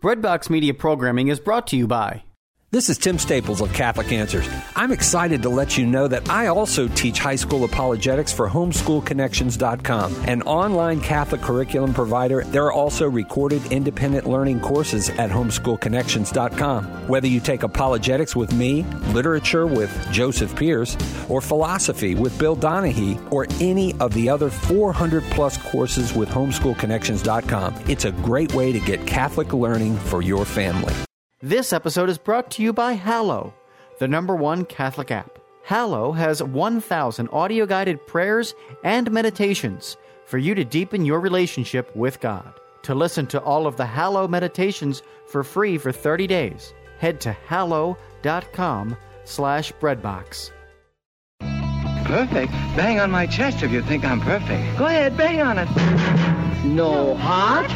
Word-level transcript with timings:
Breadbox 0.00 0.48
Media 0.48 0.74
programming 0.74 1.26
is 1.26 1.40
brought 1.40 1.66
to 1.66 1.76
you 1.76 1.88
by 1.88 2.22
This 2.78 2.90
is 2.90 2.98
Tim 2.98 3.18
Staples 3.18 3.60
of 3.60 3.72
Catholic 3.72 4.12
Answers. 4.12 4.48
I'm 4.76 4.92
excited 4.92 5.42
to 5.42 5.48
let 5.48 5.76
you 5.76 5.84
know 5.84 6.06
that 6.06 6.30
I 6.30 6.46
also 6.46 6.86
teach 6.86 7.18
high 7.18 7.34
school 7.34 7.64
apologetics 7.64 8.32
for 8.32 8.48
homeschoolconnections.com, 8.48 10.14
an 10.28 10.42
online 10.42 11.00
Catholic 11.00 11.40
curriculum 11.40 11.92
provider. 11.92 12.44
There 12.44 12.66
are 12.66 12.72
also 12.72 13.08
recorded 13.08 13.72
independent 13.72 14.28
learning 14.28 14.60
courses 14.60 15.08
at 15.08 15.28
homeschoolconnections.com. 15.28 17.08
Whether 17.08 17.26
you 17.26 17.40
take 17.40 17.64
apologetics 17.64 18.36
with 18.36 18.52
me, 18.52 18.84
literature 19.12 19.66
with 19.66 19.90
Joseph 20.12 20.54
Pearce, 20.54 20.96
or 21.28 21.40
philosophy 21.40 22.14
with 22.14 22.38
Bill 22.38 22.54
Donahue, 22.54 23.18
or 23.32 23.48
any 23.60 23.92
of 23.98 24.14
the 24.14 24.28
other 24.28 24.50
400 24.50 25.24
plus 25.32 25.56
courses 25.56 26.14
with 26.14 26.28
homeschoolconnections.com, 26.28 27.74
it's 27.88 28.04
a 28.04 28.12
great 28.12 28.54
way 28.54 28.70
to 28.70 28.78
get 28.78 29.04
Catholic 29.04 29.52
learning 29.52 29.96
for 29.96 30.22
your 30.22 30.44
family. 30.44 30.94
This 31.40 31.72
episode 31.72 32.08
is 32.10 32.18
brought 32.18 32.50
to 32.52 32.64
you 32.64 32.72
by 32.72 32.94
Hallow, 32.94 33.54
the 34.00 34.08
number 34.08 34.34
one 34.34 34.64
Catholic 34.64 35.12
app. 35.12 35.38
Hallow 35.62 36.10
has 36.10 36.42
1,000 36.42 37.28
audio 37.28 37.64
guided 37.64 38.04
prayers 38.08 38.56
and 38.82 39.08
meditations 39.12 39.96
for 40.26 40.38
you 40.38 40.56
to 40.56 40.64
deepen 40.64 41.04
your 41.04 41.20
relationship 41.20 41.94
with 41.94 42.18
God. 42.18 42.52
To 42.82 42.92
listen 42.92 43.24
to 43.28 43.40
all 43.42 43.68
of 43.68 43.76
the 43.76 43.86
Hallow 43.86 44.26
meditations 44.26 45.04
for 45.28 45.44
free 45.44 45.78
for 45.78 45.92
30 45.92 46.26
days, 46.26 46.74
head 46.98 47.20
to 47.20 47.30
hallow.com 47.30 48.96
slash 49.22 49.72
breadbox. 49.74 50.50
Perfect? 52.04 52.50
Bang 52.74 52.98
on 52.98 53.12
my 53.12 53.26
chest 53.26 53.62
if 53.62 53.70
you 53.70 53.82
think 53.82 54.04
I'm 54.04 54.20
perfect. 54.20 54.76
Go 54.76 54.86
ahead, 54.86 55.16
bang 55.16 55.40
on 55.40 55.58
it. 55.58 55.68
No 56.66 57.14
heart? 57.14 57.70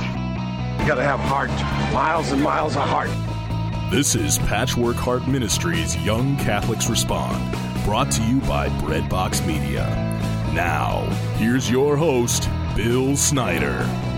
You 0.80 0.88
gotta 0.88 1.04
have 1.04 1.20
heart. 1.20 1.50
Miles 1.94 2.32
and 2.32 2.42
miles 2.42 2.74
of 2.74 2.82
heart. 2.88 3.10
This 3.92 4.14
is 4.14 4.38
Patchwork 4.38 4.96
Heart 4.96 5.28
Ministries 5.28 5.98
Young 5.98 6.38
Catholics 6.38 6.88
Respond, 6.88 7.52
brought 7.84 8.10
to 8.12 8.22
you 8.22 8.40
by 8.40 8.70
Breadbox 8.80 9.46
Media. 9.46 9.84
Now, 10.54 11.02
here's 11.36 11.70
your 11.70 11.98
host, 11.98 12.48
Bill 12.74 13.14
Snyder. 13.18 14.11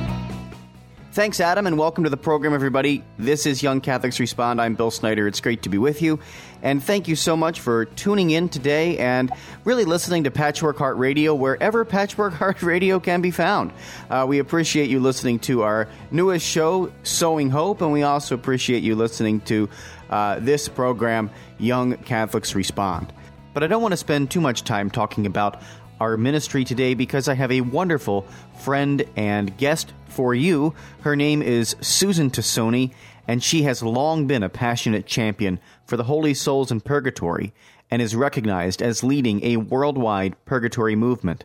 Thanks, 1.15 1.39
Adam, 1.39 1.69
and 1.69 1.79
welcome 1.79 2.03
to 2.03 2.11
the 2.11 2.17
program, 2.17 2.55
everybody. 2.55 3.05
This 3.19 3.47
is 3.47 3.63
Young 3.63 3.81
Catholics 3.81 4.19
Respond. 4.19 4.61
I'm 4.61 4.75
Bill 4.75 4.91
Snyder. 4.91 5.29
It's 5.29 5.41
great 5.41 5.63
to 5.63 5.69
be 5.69 5.79
with 5.79 6.03
you. 6.03 6.19
And 6.61 6.83
thank 6.83 7.07
you 7.07 7.15
so 7.15 7.37
much 7.37 7.61
for 7.61 7.85
tuning 7.85 8.31
in 8.31 8.49
today 8.49 8.99
and 8.99 9.31
really 9.63 9.85
listening 9.85 10.25
to 10.25 10.33
Patchwork 10.33 10.77
Heart 10.77 10.97
Radio 10.97 11.33
wherever 11.33 11.85
Patchwork 11.85 12.35
Heart 12.35 12.65
Radio 12.65 12.99
can 12.99 13.21
be 13.21 13.31
found. 13.31 13.71
Uh, 14.11 14.27
we 14.29 14.41
appreciate 14.41 14.91
you 14.91 14.99
listening 14.99 15.39
to 15.39 15.63
our 15.63 15.87
newest 16.11 16.45
show, 16.45 16.93
Sowing 17.05 17.49
Hope, 17.49 17.81
and 17.81 17.93
we 17.93 18.03
also 18.03 18.35
appreciate 18.35 18.83
you 18.83 18.97
listening 18.97 19.41
to 19.43 19.71
uh, 20.11 20.41
this 20.41 20.67
program, 20.67 21.31
Young 21.61 21.97
Catholics 21.99 22.57
Respond. 22.57 23.13
But 23.53 23.63
I 23.63 23.69
don't 23.69 23.83
want 23.83 23.93
to 23.93 23.99
spend 23.99 24.33
too 24.33 24.41
much 24.41 24.65
time 24.65 24.91
talking 24.91 25.27
about 25.27 25.63
our 26.01 26.17
ministry 26.17 26.65
today 26.65 26.95
because 26.95 27.29
I 27.29 27.35
have 27.35 27.53
a 27.53 27.61
wonderful 27.61 28.27
friend 28.59 29.05
and 29.15 29.57
guest 29.57 29.93
for 30.15 30.35
you. 30.35 30.75
Her 31.01 31.17
name 31.17 31.43
is 31.43 31.77
Susan 31.81 32.31
Tassone, 32.31 32.95
and 33.27 33.43
she 33.43 33.65
has 33.65 33.83
long 33.83 34.27
been 34.27 34.43
a 34.43 34.49
passionate 34.49 35.07
champion 35.07 35.59
for 35.87 35.97
the 35.97 36.05
holy 36.05 36.35
souls 36.35 36.71
in 36.71 36.81
purgatory 36.81 37.53
and 37.91 38.01
is 38.01 38.15
recognized 38.15 38.81
as 38.81 39.05
leading 39.05 39.45
a 39.45 39.57
worldwide 39.57 40.37
purgatory 40.45 40.95
movement. 40.95 41.45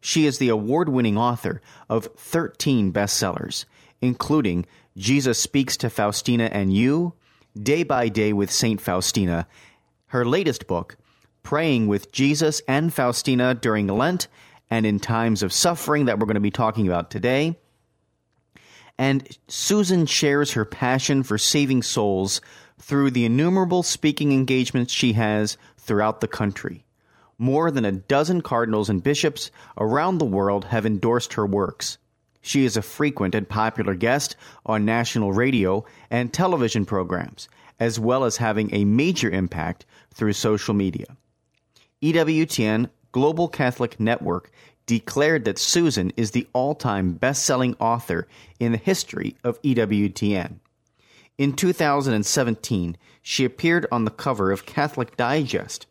She 0.00 0.26
is 0.26 0.38
the 0.38 0.48
award 0.48 0.88
winning 0.88 1.18
author 1.18 1.60
of 1.88 2.08
13 2.16 2.92
bestsellers, 2.92 3.66
including 4.00 4.66
Jesus 4.96 5.38
Speaks 5.38 5.76
to 5.78 5.90
Faustina 5.90 6.44
and 6.44 6.72
You, 6.72 7.12
Day 7.60 7.82
by 7.82 8.08
Day 8.08 8.32
with 8.32 8.50
St. 8.50 8.80
Faustina, 8.80 9.46
her 10.08 10.24
latest 10.24 10.66
book, 10.66 10.96
Praying 11.42 11.86
with 11.86 12.10
Jesus 12.10 12.60
and 12.66 12.92
Faustina 12.92 13.54
during 13.54 13.86
Lent 13.86 14.26
and 14.68 14.84
in 14.84 14.98
times 14.98 15.42
of 15.44 15.52
suffering 15.52 16.06
that 16.06 16.18
we're 16.18 16.26
going 16.26 16.34
to 16.34 16.40
be 16.40 16.50
talking 16.50 16.88
about 16.88 17.10
today. 17.10 17.56
And 18.98 19.28
Susan 19.48 20.06
shares 20.06 20.52
her 20.52 20.64
passion 20.64 21.22
for 21.22 21.38
saving 21.38 21.82
souls 21.82 22.40
through 22.78 23.10
the 23.10 23.24
innumerable 23.24 23.82
speaking 23.82 24.32
engagements 24.32 24.92
she 24.92 25.12
has 25.14 25.58
throughout 25.76 26.20
the 26.20 26.28
country. 26.28 26.84
More 27.38 27.70
than 27.70 27.84
a 27.84 27.92
dozen 27.92 28.40
cardinals 28.40 28.88
and 28.88 29.02
bishops 29.02 29.50
around 29.76 30.18
the 30.18 30.24
world 30.24 30.66
have 30.66 30.86
endorsed 30.86 31.34
her 31.34 31.44
works. 31.44 31.98
She 32.40 32.64
is 32.64 32.76
a 32.76 32.82
frequent 32.82 33.34
and 33.34 33.48
popular 33.48 33.94
guest 33.94 34.36
on 34.64 34.84
national 34.84 35.32
radio 35.32 35.84
and 36.10 36.32
television 36.32 36.86
programs, 36.86 37.48
as 37.78 38.00
well 38.00 38.24
as 38.24 38.36
having 38.38 38.72
a 38.72 38.84
major 38.84 39.28
impact 39.28 39.84
through 40.14 40.32
social 40.32 40.72
media. 40.72 41.16
EWTN 42.02 42.88
Global 43.12 43.48
Catholic 43.48 43.98
Network 43.98 44.50
declared 44.86 45.44
that 45.44 45.58
Susan 45.58 46.12
is 46.16 46.30
the 46.30 46.46
all 46.52 46.74
time 46.74 47.12
best 47.12 47.44
selling 47.44 47.76
author 47.78 48.26
in 48.58 48.72
the 48.72 48.78
history 48.78 49.36
of 49.44 49.60
EWTN. 49.62 50.60
In 51.38 51.52
2017, 51.52 52.96
she 53.20 53.44
appeared 53.44 53.86
on 53.92 54.04
the 54.04 54.10
cover 54.10 54.52
of 54.52 54.64
Catholic 54.64 55.16
Digest, 55.16 55.86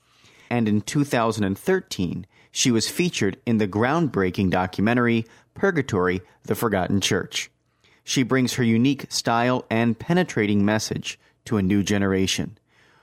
and 0.49 0.67
in 0.67 0.81
2013, 0.81 2.25
she 2.51 2.71
was 2.71 2.89
featured 2.89 3.37
in 3.45 3.57
the 3.57 3.67
groundbreaking 3.67 4.49
documentary 4.49 5.25
Purgatory 5.53 6.21
The 6.43 6.55
Forgotten 6.55 7.01
Church. 7.01 7.51
She 8.03 8.23
brings 8.23 8.53
her 8.53 8.63
unique 8.63 9.07
style 9.09 9.65
and 9.69 9.99
penetrating 9.99 10.63
message 10.63 11.19
to 11.45 11.57
a 11.57 11.63
new 11.63 11.83
generation. 11.83 12.57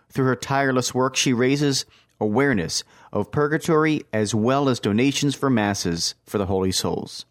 Through 0.09 0.27
her 0.27 0.37
tireless 0.37 0.95
work, 0.95 1.17
she 1.17 1.33
raises 1.33 1.85
awareness 2.23 2.85
of 3.13 3.31
purgatory 3.31 4.03
as 4.13 4.35
well 4.35 4.69
as 4.69 4.81
donations 4.81 5.35
for 5.35 5.51
masses 5.51 6.15
for 6.25 6.39
the 6.39 6.47
holy 6.47 6.73
souls. 6.73 7.27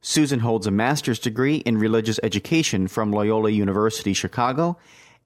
Susan 0.00 0.40
holds 0.40 0.66
a 0.66 0.70
master's 0.70 1.18
degree 1.18 1.56
in 1.58 1.78
religious 1.78 2.20
education 2.22 2.88
from 2.88 3.12
Loyola 3.12 3.50
University 3.50 4.12
Chicago, 4.12 4.76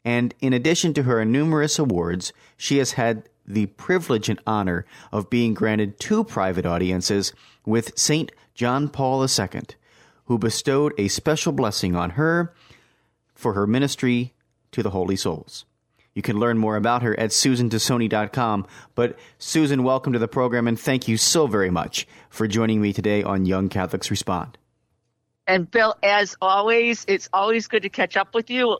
and 0.04 0.34
in 0.40 0.52
addition 0.52 0.94
to 0.94 1.02
her 1.04 1.24
numerous 1.24 1.78
awards, 1.78 2.32
she 2.56 2.78
has 2.78 2.92
had 2.92 3.28
the 3.46 3.66
privilege 3.66 4.28
and 4.28 4.40
honor 4.46 4.84
of 5.10 5.30
being 5.30 5.54
granted 5.54 5.98
two 5.98 6.22
private 6.22 6.66
audiences 6.66 7.32
with 7.64 7.98
St. 7.98 8.30
John 8.54 8.88
Paul 8.88 9.24
II, 9.24 9.62
who 10.26 10.38
bestowed 10.38 10.92
a 10.98 11.08
special 11.08 11.52
blessing 11.52 11.96
on 11.96 12.10
her 12.10 12.52
for 13.34 13.54
her 13.54 13.66
ministry 13.66 14.34
to 14.72 14.82
the 14.82 14.90
holy 14.90 15.16
souls. 15.16 15.64
You 16.18 16.22
can 16.22 16.40
learn 16.40 16.58
more 16.58 16.74
about 16.74 17.02
her 17.02 17.16
at 17.16 17.30
susantassone.com. 17.30 18.66
But 18.96 19.16
Susan, 19.38 19.84
welcome 19.84 20.14
to 20.14 20.18
the 20.18 20.26
program 20.26 20.66
and 20.66 20.76
thank 20.76 21.06
you 21.06 21.16
so 21.16 21.46
very 21.46 21.70
much 21.70 22.08
for 22.28 22.48
joining 22.48 22.82
me 22.82 22.92
today 22.92 23.22
on 23.22 23.46
Young 23.46 23.68
Catholics 23.68 24.10
Respond. 24.10 24.58
And 25.46 25.70
Bill, 25.70 25.94
as 26.02 26.36
always, 26.42 27.04
it's 27.06 27.28
always 27.32 27.68
good 27.68 27.82
to 27.82 27.88
catch 27.88 28.16
up 28.16 28.34
with 28.34 28.50
you. 28.50 28.78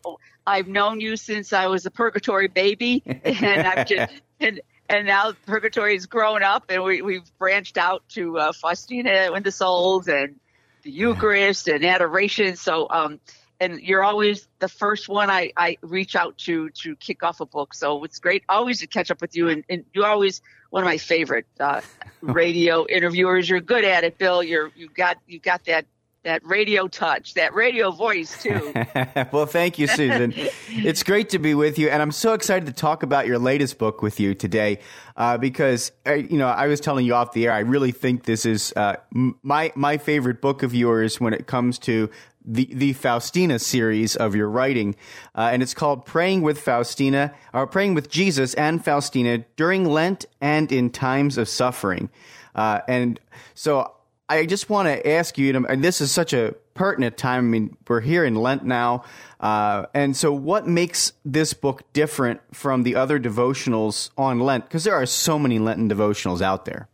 I've 0.49 0.67
known 0.67 1.01
you 1.01 1.17
since 1.17 1.53
I 1.53 1.69
was 1.69 1.87
a 1.87 1.93
purgatory 1.93 2.49
baby, 2.49 3.05
and 3.07 3.69
I've 3.69 3.87
just 3.87 4.13
and 4.41 4.61
and 4.89 5.07
now 5.07 5.33
purgatory 5.47 5.93
has 5.95 6.07
grown 6.07 6.43
up, 6.43 6.65
and 6.71 6.83
we 6.83 7.03
we've 7.03 7.39
branched 7.39 7.79
out 7.79 8.03
to 8.15 8.37
uh, 8.37 8.53
Faustina 8.53 9.31
and 9.33 9.45
the 9.45 9.53
souls 9.53 10.09
and 10.09 10.41
the 10.83 10.91
Eucharist 10.91 11.69
and 11.69 11.85
adoration. 11.85 12.57
So 12.57 12.89
um, 12.91 13.21
and 13.61 13.81
you're 13.81 14.05
always 14.05 14.49
the 14.59 14.69
first 14.69 15.09
one 15.09 15.31
I, 15.31 15.53
I 15.57 15.79
reach 15.83 16.15
out 16.15 16.39
to 16.39 16.71
to 16.71 16.97
kick 16.97 17.23
off 17.23 17.41
a 17.41 17.47
book. 17.47 17.75
So 17.75 18.05
it's 18.05 18.19
great 18.19 18.45
always 18.49 18.81
to 18.81 18.87
catch 18.87 19.11
up 19.11 19.21
with 19.21 19.37
you, 19.37 19.49
and, 19.49 19.65
and 19.69 19.85
you're 19.93 20.07
always 20.07 20.41
one 20.71 20.83
of 20.83 20.87
my 20.87 20.99
favorite 20.99 21.47
uh, 21.59 21.81
radio 22.21 22.87
interviewers. 22.87 23.49
You're 23.49 23.61
good 23.61 23.85
at 23.85 24.05
it, 24.05 24.19
Bill. 24.19 24.43
You're 24.43 24.71
you 24.77 24.89
got 24.89 25.19
you 25.27 25.39
got 25.39 25.65
that 25.65 25.87
that 26.25 26.45
radio 26.45 26.89
touch, 26.89 27.35
that 27.35 27.55
radio 27.55 27.91
voice 27.91 28.43
too. 28.43 28.73
well, 29.33 29.47
thank 29.47 29.79
you, 29.79 29.87
Susan. 29.87 30.35
it's 30.69 31.03
great 31.03 31.31
to 31.31 31.39
be 31.39 31.55
with 31.55 31.79
you, 31.79 31.89
and 31.89 32.03
I'm 32.03 32.13
so 32.13 32.35
excited 32.35 32.67
to 32.67 32.73
talk 32.73 33.03
about 33.03 33.27
your 33.27 33.39
latest 33.39 33.79
book 33.79 34.03
with 34.03 34.21
you 34.21 34.35
today. 34.35 34.81
Uh, 35.17 35.39
because 35.39 35.91
uh, 36.07 36.13
you 36.13 36.39
know, 36.39 36.49
I 36.49 36.67
was 36.67 36.81
telling 36.81 37.07
you 37.07 37.15
off 37.15 37.33
the 37.33 37.47
air, 37.47 37.53
I 37.53 37.61
really 37.61 37.93
think 37.93 38.25
this 38.25 38.47
is 38.47 38.73
uh, 38.77 38.97
my 39.11 39.73
my 39.75 39.97
favorite 39.99 40.41
book 40.41 40.63
of 40.63 40.75
yours 40.75 41.21
when 41.21 41.33
it 41.33 41.47
comes 41.47 41.79
to 41.81 42.11
the, 42.49 42.69
the 42.73 42.93
Faustina 42.95 43.59
series 43.59 44.17
of 44.17 44.35
your 44.35 44.49
writing, 44.49 44.97
uh, 45.35 45.51
and 45.53 45.63
it's 45.63 45.75
called 45.75 46.05
Praying 46.05 46.43
with 46.43 46.61
Faustina, 46.61 47.35
or 47.53 47.67
Praying 47.67 47.95
with 47.95 48.11
Jesus 48.11 48.55
and 48.55 48.85
Faustina 48.85 49.45
during 49.57 49.85
Lent 49.85 50.25
and 50.41 50.73
in 50.73 50.91
times 50.91 51.39
of 51.39 51.49
suffering. 51.49 52.11
Uh, 52.55 52.81
and 52.89 53.21
so 53.55 53.93
I 54.29 54.47
just 54.47 54.69
want 54.69 54.89
to 54.89 55.09
ask 55.09 55.39
you, 55.39 55.55
and 55.69 55.83
this 55.83 56.01
is 56.01 56.11
such 56.11 56.33
a 56.33 56.55
pertinent 56.75 57.17
time. 57.17 57.39
I 57.39 57.49
mean, 57.49 57.77
we're 57.87 58.01
here 58.01 58.25
in 58.25 58.35
Lent 58.35 58.65
now. 58.65 59.05
Uh, 59.41 59.87
and 59.95 60.17
so, 60.17 60.33
what 60.33 60.67
makes 60.67 61.13
this 61.25 61.55
book 61.55 61.91
different 61.93 62.41
from 62.53 62.83
the 62.83 62.95
other 62.95 63.19
devotionals 63.19 64.11
on 64.19 64.41
Lent? 64.41 64.65
Because 64.65 64.85
there 64.85 64.95
are 64.95 65.07
so 65.07 65.39
many 65.39 65.59
Lenten 65.59 65.89
devotionals 65.89 66.43
out 66.43 66.65
there. 66.65 66.89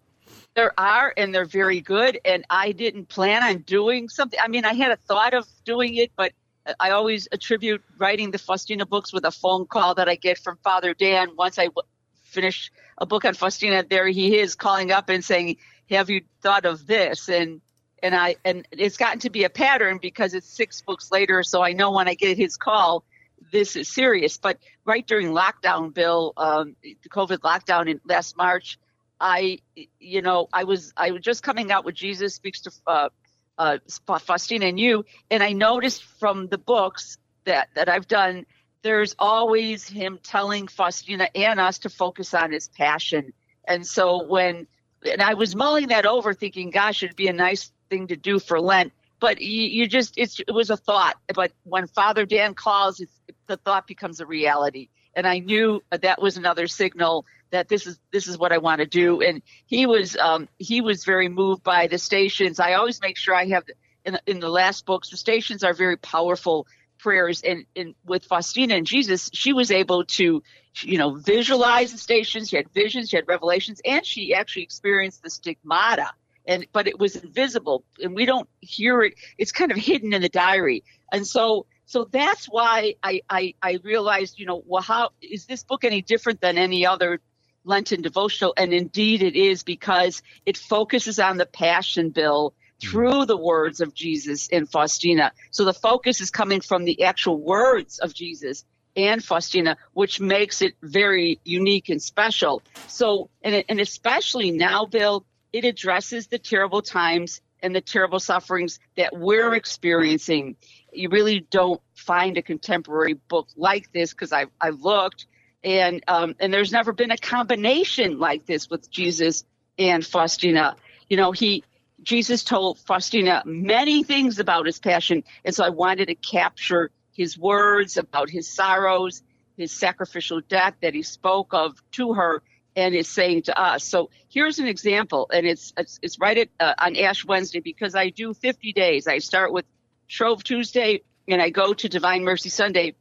There 0.55 0.73
are, 0.79 1.12
and 1.17 1.35
they're 1.35 1.45
very 1.45 1.81
good. 1.81 2.21
And 2.25 2.45
I 2.49 2.73
didn't 2.73 3.09
plan 3.09 3.43
on 3.43 3.59
doing 3.59 4.09
something. 4.09 4.39
I 4.43 4.49
mean, 4.49 4.65
I 4.65 4.75
had 4.75 4.93
a 4.93 4.97
thought 4.97 5.35
of 5.35 5.47
doing 5.65 5.97
it, 5.97 6.12
but 6.17 6.33
I 6.81 6.91
always 6.91 7.29
attribute 7.31 7.83
writing 7.99 8.31
the 8.31 8.39
Faustina 8.39 8.87
books 8.87 9.12
with 9.12 9.25
a 9.25 9.31
phone 9.31 9.67
call 9.67 9.97
that 9.97 10.09
I 10.09 10.15
get 10.15 10.39
from 10.39 10.59
Father 10.62 10.95
Dan. 10.95 11.37
Once 11.37 11.59
I 11.59 11.65
w- 11.67 11.83
finish 12.23 12.71
a 12.97 13.05
book 13.05 13.25
on 13.25 13.35
Faustina, 13.35 13.85
there 13.89 14.06
he 14.09 14.39
is 14.39 14.55
calling 14.55 14.91
up 14.91 15.09
and 15.11 15.25
saying, 15.25 15.56
"Have 15.91 16.09
you 16.09 16.23
thought 16.41 16.65
of 16.65 16.87
this?" 16.87 17.29
and 17.29 17.61
and 18.03 18.15
I 18.15 18.37
and 18.45 18.67
it's 18.71 18.97
gotten 18.97 19.19
to 19.21 19.31
be 19.31 19.45
a 19.45 19.51
pattern 19.51 19.99
because 20.01 20.35
it's 20.35 20.49
six 20.49 20.81
books 20.81 21.11
later, 21.12 21.43
so 21.43 21.62
I 21.62 21.73
know 21.73 21.91
when 21.91 22.09
I 22.09 22.15
get 22.15 22.39
his 22.39 22.56
call, 22.56 23.05
this 23.53 23.77
is 23.77 23.89
serious. 23.89 24.39
But 24.39 24.59
right 24.87 25.06
during 25.06 25.29
lockdown, 25.29 25.93
Bill, 25.93 26.33
um, 26.37 26.77
the 26.83 27.09
COVID 27.11 27.39
lockdown 27.39 27.91
in 27.91 28.01
last 28.06 28.37
March, 28.37 28.79
I, 29.25 29.61
you 29.99 30.21
know, 30.21 30.49
I 30.53 30.65
was 30.65 30.93
I 30.99 31.11
was 31.11 31.23
just 31.23 31.43
coming 31.43 31.73
out 31.73 31.87
with 31.87 31.94
Jesus 31.94 32.35
speaks 32.35 32.61
to 32.61 32.71
uh, 32.87 33.09
uh, 33.56 33.79
Faustina 34.21 34.67
and 34.67 34.79
you, 34.79 35.06
and 35.31 35.43
I 35.43 35.55
noticed 35.55 36.05
from 36.05 36.49
the 36.49 36.59
books 36.59 37.17
that 37.44 37.69
that 37.75 37.88
I've 37.88 38.06
done, 38.06 38.44
there's 38.82 39.17
always 39.19 39.88
him 39.88 40.19
telling 40.23 40.69
Faustina 40.69 41.31
and 41.35 41.59
us 41.59 41.79
to 41.79 41.88
focus 41.88 42.35
on 42.35 42.53
his 42.53 42.69
passion. 42.69 43.32
And 43.67 43.87
so 43.87 44.23
when 44.25 44.67
and 45.11 45.23
I 45.23 45.32
was 45.32 45.56
mulling 45.56 45.88
that 45.88 46.05
over, 46.05 46.35
thinking, 46.35 46.69
gosh, 46.69 47.03
it'd 47.03 47.17
be 47.17 47.29
a 47.29 47.32
nice 47.32 47.73
thing 47.88 48.09
to 48.09 48.17
do 48.17 48.38
for 48.38 48.61
Lent. 48.61 48.93
But 49.20 49.41
you, 49.41 49.62
you 49.62 49.87
just, 49.87 50.19
it 50.19 50.44
was 50.53 50.69
a 50.69 50.77
thought. 50.77 51.17
But 51.35 51.53
when 51.62 51.87
Father 51.87 52.27
Dan 52.27 52.53
calls, 52.53 53.03
the 53.47 53.56
thought 53.56 53.87
becomes 53.87 54.20
a 54.20 54.27
reality. 54.27 54.88
And 55.17 55.27
I 55.27 55.39
knew 55.39 55.83
that 55.91 56.21
was 56.21 56.37
another 56.37 56.67
signal 56.67 57.25
that 57.51 57.69
this 57.69 57.87
is 57.87 57.99
this 58.13 58.27
is 58.27 58.37
what 58.37 58.53
I 58.53 58.59
want 58.59 58.81
to 58.81 58.87
do. 58.87 59.21
And 59.23 59.43
he 59.67 59.87
was 59.87 60.17
um, 60.17 60.49
he 60.59 60.81
was 60.81 61.05
very 61.05 61.29
moved 61.29 61.63
by 61.63 61.87
the 61.87 61.99
stations. 61.99 62.59
I 62.59 62.75
always 62.75 63.01
make 63.01 63.17
sure 63.17 63.35
I 63.35 63.47
have 63.47 63.65
in, 64.05 64.19
in 64.27 64.41
the 64.41 64.49
last 64.49 64.87
books. 64.87 65.11
The 65.11 65.17
stations 65.17 65.63
are 65.63 65.73
very 65.73 65.97
powerful 65.97 66.67
prayers, 66.99 67.43
and, 67.43 67.65
and 67.77 67.95
with 68.05 68.25
Faustina 68.25 68.75
and 68.75 68.87
Jesus, 68.87 69.31
she 69.33 69.53
was 69.53 69.71
able 69.71 70.05
to 70.05 70.43
you 70.81 70.99
know 70.99 71.15
visualize 71.15 71.93
the 71.93 71.99
stations. 71.99 72.49
She 72.49 72.57
had 72.57 72.69
visions, 72.71 73.11
she 73.11 73.17
had 73.17 73.29
revelations, 73.29 73.81
and 73.85 74.05
she 74.05 74.35
actually 74.35 74.63
experienced 74.63 75.23
the 75.23 75.31
stigmata. 75.31 76.11
And 76.47 76.67
but 76.73 76.87
it 76.89 76.99
was 76.99 77.17
invisible, 77.17 77.85
and 78.03 78.15
we 78.15 78.27
don't 78.27 78.49
hear 78.61 79.03
it. 79.03 79.15
It's 79.39 79.53
kind 79.53 79.71
of 79.71 79.79
hidden 79.79 80.13
in 80.13 80.21
the 80.21 80.29
diary, 80.29 80.85
and 81.11 81.27
so 81.27 81.67
so 81.87 82.05
that's 82.11 82.47
why 82.47 82.95
I, 83.03 83.23
I, 83.29 83.55
I 83.63 83.79
realized, 83.83 84.39
you 84.39 84.47
know, 84.47 84.63
well, 84.67 84.83
how 84.83 85.11
is 85.21 85.47
this 85.47 85.63
book 85.63 85.85
any 85.85 86.03
different 86.03 86.41
than 86.41 86.57
any 86.59 86.87
other 86.87 87.21
Lenten 87.65 88.03
devotional? 88.03 88.55
And 88.57 88.73
indeed 88.73 89.23
it 89.23 89.37
is 89.37 89.63
because 89.63 90.23
it 90.47 90.57
focuses 90.57 91.19
on 91.19 91.37
the 91.37 91.47
passion 91.47 92.11
bill 92.11 92.55
hmm. 92.81 92.89
through 92.89 93.27
the 93.27 93.37
words 93.37 93.81
of 93.81 93.95
Jesus 93.95 94.49
and 94.51 94.69
Faustina. 94.69 95.33
So 95.51 95.65
the 95.65 95.75
focus 95.75 96.21
is 96.21 96.31
coming 96.31 96.61
from 96.61 96.85
the 96.85 97.03
actual 97.05 97.41
words 97.41 97.99
of 97.99 98.15
Jesus 98.15 98.65
and 98.97 99.23
Faustina, 99.23 99.77
which 99.93 100.21
makes 100.21 100.63
it 100.63 100.75
very 100.81 101.41
unique 101.45 101.89
and 101.89 102.01
special. 102.01 102.63
So, 102.87 103.29
and, 103.43 103.65
and 103.69 103.81
especially 103.81 104.53
now, 104.53 104.87
Bill, 104.87 105.27
it 105.53 105.65
addresses 105.65 106.29
the 106.29 106.39
terrible 106.39 106.81
times 106.81 107.41
and 107.65 107.75
the 107.75 107.81
terrible 107.81 108.21
sufferings 108.21 108.79
that 108.97 109.17
we're 109.17 109.55
experiencing 109.55 110.57
you 110.94 111.08
really 111.08 111.41
don't 111.41 111.81
find 111.94 112.37
a 112.37 112.43
contemporary 112.43 113.14
book 113.14 113.49
like 113.56 113.93
this 113.93 114.12
because 114.12 114.32
I've, 114.32 114.50
I've 114.61 114.81
looked 114.81 115.26
and 115.64 116.05
um, 116.06 116.37
and 116.38 116.52
there's 116.52 116.70
never 116.70 116.93
been 116.93 117.11
a 117.11 117.17
combination 117.17 118.19
like 118.19 118.46
this 118.46 118.69
with 118.69 118.91
Jesus 118.91 119.44
and 119.79 120.05
Faustina. 120.05 120.76
You 121.08 121.17
know, 121.17 121.32
he 121.32 121.64
Jesus 122.02 122.44
told 122.44 122.79
Faustina 122.79 123.43
many 123.46 124.02
things 124.05 124.38
about 124.38 124.67
his 124.67 124.79
passion, 124.79 125.25
and 125.44 125.55
so 125.55 125.64
I 125.64 125.70
wanted 125.70 126.06
to 126.06 126.14
capture 126.14 126.91
his 127.12 127.38
words 127.38 127.96
about 127.96 128.29
his 128.29 128.46
sorrows, 128.46 129.23
his 129.56 129.73
sacrificial 129.73 130.41
death 130.43 130.75
that 130.82 130.94
he 130.94 131.02
spoke 131.02 131.55
of 131.55 131.82
to 131.93 132.12
her, 132.12 132.43
and 132.76 132.94
is 132.94 133.08
saying 133.08 133.43
to 133.43 133.58
us. 133.58 133.85
So 133.85 134.11
here's 134.29 134.58
an 134.58 134.67
example, 134.67 135.31
and 135.32 135.46
it's 135.46 135.73
it's, 135.79 135.99
it's 136.02 136.19
right 136.19 136.37
at, 136.37 136.49
uh, 136.61 136.75
on 136.79 136.96
Ash 136.96 137.25
Wednesday 137.25 137.61
because 137.61 137.94
I 137.94 138.11
do 138.11 138.35
50 138.35 138.75
days. 138.75 139.06
I 139.06 139.19
start 139.19 139.50
with 139.50 139.64
Shrove 140.06 140.45
Tuesday 140.45 141.03
and 141.29 141.41
I 141.41 141.51
go 141.51 141.73
to 141.73 141.89
Divine 141.89 142.25
Mercy 142.25 142.51
Sunday, 142.51 142.95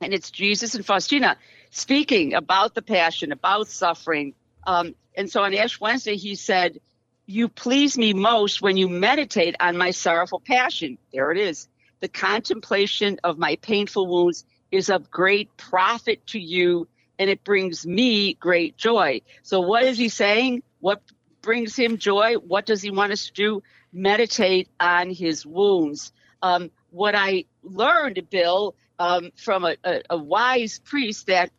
and 0.00 0.14
it's 0.14 0.30
Jesus 0.30 0.74
and 0.74 0.86
Faustina 0.86 1.36
speaking 1.70 2.34
about 2.34 2.74
the 2.74 2.82
passion, 2.82 3.32
about 3.32 3.68
suffering. 3.68 4.34
Um, 4.66 4.94
and 5.16 5.30
so 5.30 5.42
on 5.42 5.54
Ash 5.54 5.80
Wednesday, 5.80 6.16
he 6.16 6.34
said, 6.34 6.80
You 7.26 7.48
please 7.48 7.98
me 7.98 8.12
most 8.12 8.62
when 8.62 8.76
you 8.76 8.88
meditate 8.88 9.56
on 9.60 9.76
my 9.76 9.90
sorrowful 9.90 10.40
passion. 10.40 10.98
There 11.12 11.30
it 11.32 11.38
is. 11.38 11.68
The 12.00 12.08
contemplation 12.08 13.18
of 13.24 13.38
my 13.38 13.56
painful 13.56 14.06
wounds 14.06 14.44
is 14.70 14.88
of 14.88 15.10
great 15.10 15.54
profit 15.56 16.26
to 16.28 16.38
you, 16.38 16.88
and 17.18 17.28
it 17.28 17.44
brings 17.44 17.86
me 17.86 18.34
great 18.34 18.76
joy. 18.76 19.20
So, 19.42 19.60
what 19.60 19.82
is 19.82 19.98
he 19.98 20.08
saying? 20.08 20.62
What 20.78 21.02
brings 21.42 21.76
him 21.76 21.98
joy? 21.98 22.34
What 22.34 22.64
does 22.64 22.80
he 22.80 22.90
want 22.90 23.12
us 23.12 23.26
to 23.26 23.32
do? 23.32 23.62
Meditate 23.92 24.68
on 24.78 25.10
his 25.10 25.44
wounds. 25.44 26.12
Um, 26.42 26.70
what 26.90 27.14
I 27.14 27.44
learned, 27.62 28.28
Bill, 28.30 28.74
um, 28.98 29.30
from 29.36 29.64
a, 29.64 29.76
a, 29.84 30.02
a, 30.10 30.16
wise 30.16 30.78
priest 30.78 31.26
that 31.26 31.50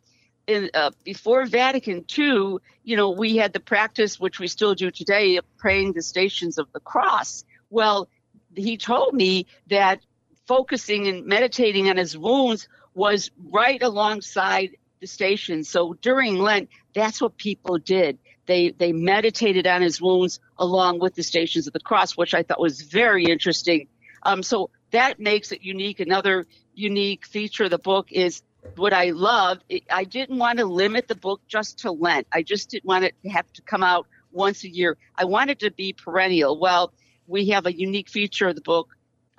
in, 0.46 0.70
uh, 0.74 0.90
before 1.04 1.44
Vatican 1.46 2.04
II, 2.16 2.58
you 2.84 2.96
know, 2.96 3.10
we 3.10 3.36
had 3.36 3.52
the 3.52 3.60
practice, 3.60 4.18
which 4.18 4.38
we 4.38 4.48
still 4.48 4.74
do 4.74 4.90
today, 4.90 5.36
of 5.36 5.44
praying 5.56 5.92
the 5.92 6.02
stations 6.02 6.58
of 6.58 6.70
the 6.72 6.80
cross. 6.80 7.44
Well, 7.70 8.08
he 8.54 8.76
told 8.76 9.14
me 9.14 9.46
that 9.68 10.00
focusing 10.46 11.08
and 11.08 11.26
meditating 11.26 11.88
on 11.88 11.96
his 11.96 12.16
wounds 12.16 12.68
was 12.94 13.30
right 13.50 13.82
alongside 13.82 14.76
the 15.00 15.06
stations. 15.06 15.68
So 15.68 15.94
during 15.94 16.38
Lent, 16.38 16.68
that's 16.94 17.20
what 17.20 17.36
people 17.36 17.78
did. 17.78 18.18
They 18.46 18.70
they 18.70 18.92
meditated 18.92 19.66
on 19.66 19.82
his 19.82 20.00
wounds 20.00 20.40
along 20.58 20.98
with 20.98 21.14
the 21.14 21.22
stations 21.22 21.66
of 21.66 21.72
the 21.72 21.80
cross, 21.80 22.16
which 22.16 22.34
I 22.34 22.42
thought 22.42 22.60
was 22.60 22.82
very 22.82 23.24
interesting 23.24 23.86
um, 24.22 24.42
so 24.42 24.70
that 24.90 25.18
makes 25.20 25.52
it 25.52 25.62
unique. 25.62 26.00
Another 26.00 26.46
unique 26.74 27.26
feature 27.26 27.64
of 27.64 27.70
the 27.70 27.78
book 27.78 28.12
is 28.12 28.42
what 28.76 28.92
I 28.92 29.10
love. 29.10 29.58
I 29.90 30.04
didn't 30.04 30.38
want 30.38 30.58
to 30.58 30.64
limit 30.64 31.08
the 31.08 31.14
book 31.14 31.40
just 31.48 31.80
to 31.80 31.90
Lent. 31.90 32.26
I 32.32 32.42
just 32.42 32.70
didn't 32.70 32.84
want 32.84 33.04
it 33.04 33.14
to 33.22 33.30
have 33.30 33.50
to 33.54 33.62
come 33.62 33.82
out 33.82 34.06
once 34.30 34.64
a 34.64 34.68
year. 34.68 34.96
I 35.16 35.24
wanted 35.24 35.60
to 35.60 35.70
be 35.70 35.92
perennial. 35.92 36.58
Well, 36.58 36.92
we 37.26 37.48
have 37.50 37.66
a 37.66 37.76
unique 37.76 38.08
feature 38.08 38.48
of 38.48 38.54
the 38.54 38.62
book 38.62 38.88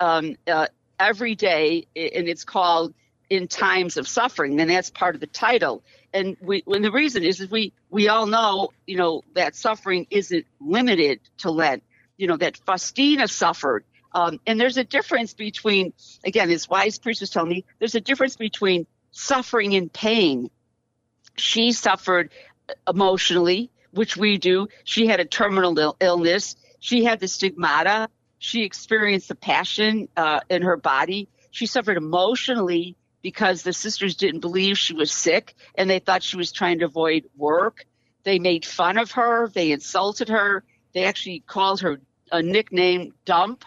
um, 0.00 0.36
uh, 0.46 0.66
every 0.98 1.34
day, 1.34 1.86
and 1.96 2.28
it's 2.28 2.44
called 2.44 2.94
"In 3.30 3.48
Times 3.48 3.96
of 3.96 4.06
Suffering," 4.08 4.60
and 4.60 4.70
that's 4.70 4.90
part 4.90 5.14
of 5.14 5.20
the 5.20 5.26
title. 5.26 5.82
And 6.12 6.36
and 6.40 6.84
the 6.84 6.92
reason 6.92 7.24
is, 7.24 7.40
is 7.40 7.50
we 7.50 7.72
we 7.90 8.08
all 8.08 8.26
know, 8.26 8.70
you 8.86 8.96
know, 8.96 9.22
that 9.34 9.54
suffering 9.54 10.06
isn't 10.10 10.46
limited 10.60 11.20
to 11.38 11.50
Lent. 11.50 11.82
You 12.16 12.26
know 12.28 12.36
that 12.36 12.56
Faustina 12.58 13.26
suffered 13.28 13.84
um, 14.14 14.38
and 14.46 14.60
there's 14.60 14.76
a 14.76 14.84
difference 14.84 15.34
between, 15.34 15.92
again, 16.24 16.48
this 16.48 16.68
wise 16.68 16.98
priest 16.98 17.20
was 17.20 17.30
telling 17.30 17.50
me, 17.50 17.64
there's 17.80 17.96
a 17.96 18.00
difference 18.00 18.36
between 18.36 18.86
suffering 19.10 19.74
and 19.74 19.92
pain. 19.92 20.50
She 21.36 21.72
suffered 21.72 22.30
emotionally, 22.88 23.70
which 23.90 24.16
we 24.16 24.38
do. 24.38 24.68
She 24.84 25.08
had 25.08 25.18
a 25.18 25.24
terminal 25.24 25.76
Ill- 25.76 25.96
illness. 25.98 26.54
She 26.78 27.04
had 27.04 27.18
the 27.18 27.26
stigmata. 27.26 28.08
She 28.38 28.62
experienced 28.62 29.28
the 29.28 29.34
passion 29.34 30.08
uh, 30.16 30.40
in 30.48 30.62
her 30.62 30.76
body. 30.76 31.28
She 31.50 31.66
suffered 31.66 31.96
emotionally 31.96 32.96
because 33.20 33.62
the 33.62 33.72
sisters 33.72 34.14
didn't 34.14 34.40
believe 34.40 34.78
she 34.78 34.94
was 34.94 35.10
sick 35.10 35.56
and 35.74 35.90
they 35.90 35.98
thought 35.98 36.22
she 36.22 36.36
was 36.36 36.52
trying 36.52 36.80
to 36.80 36.84
avoid 36.84 37.24
work. 37.36 37.84
They 38.22 38.38
made 38.38 38.64
fun 38.64 38.96
of 38.96 39.12
her. 39.12 39.48
They 39.48 39.72
insulted 39.72 40.28
her. 40.28 40.62
They 40.92 41.04
actually 41.04 41.40
called 41.40 41.80
her 41.80 42.00
a 42.30 42.42
nickname 42.42 43.14
dump 43.24 43.64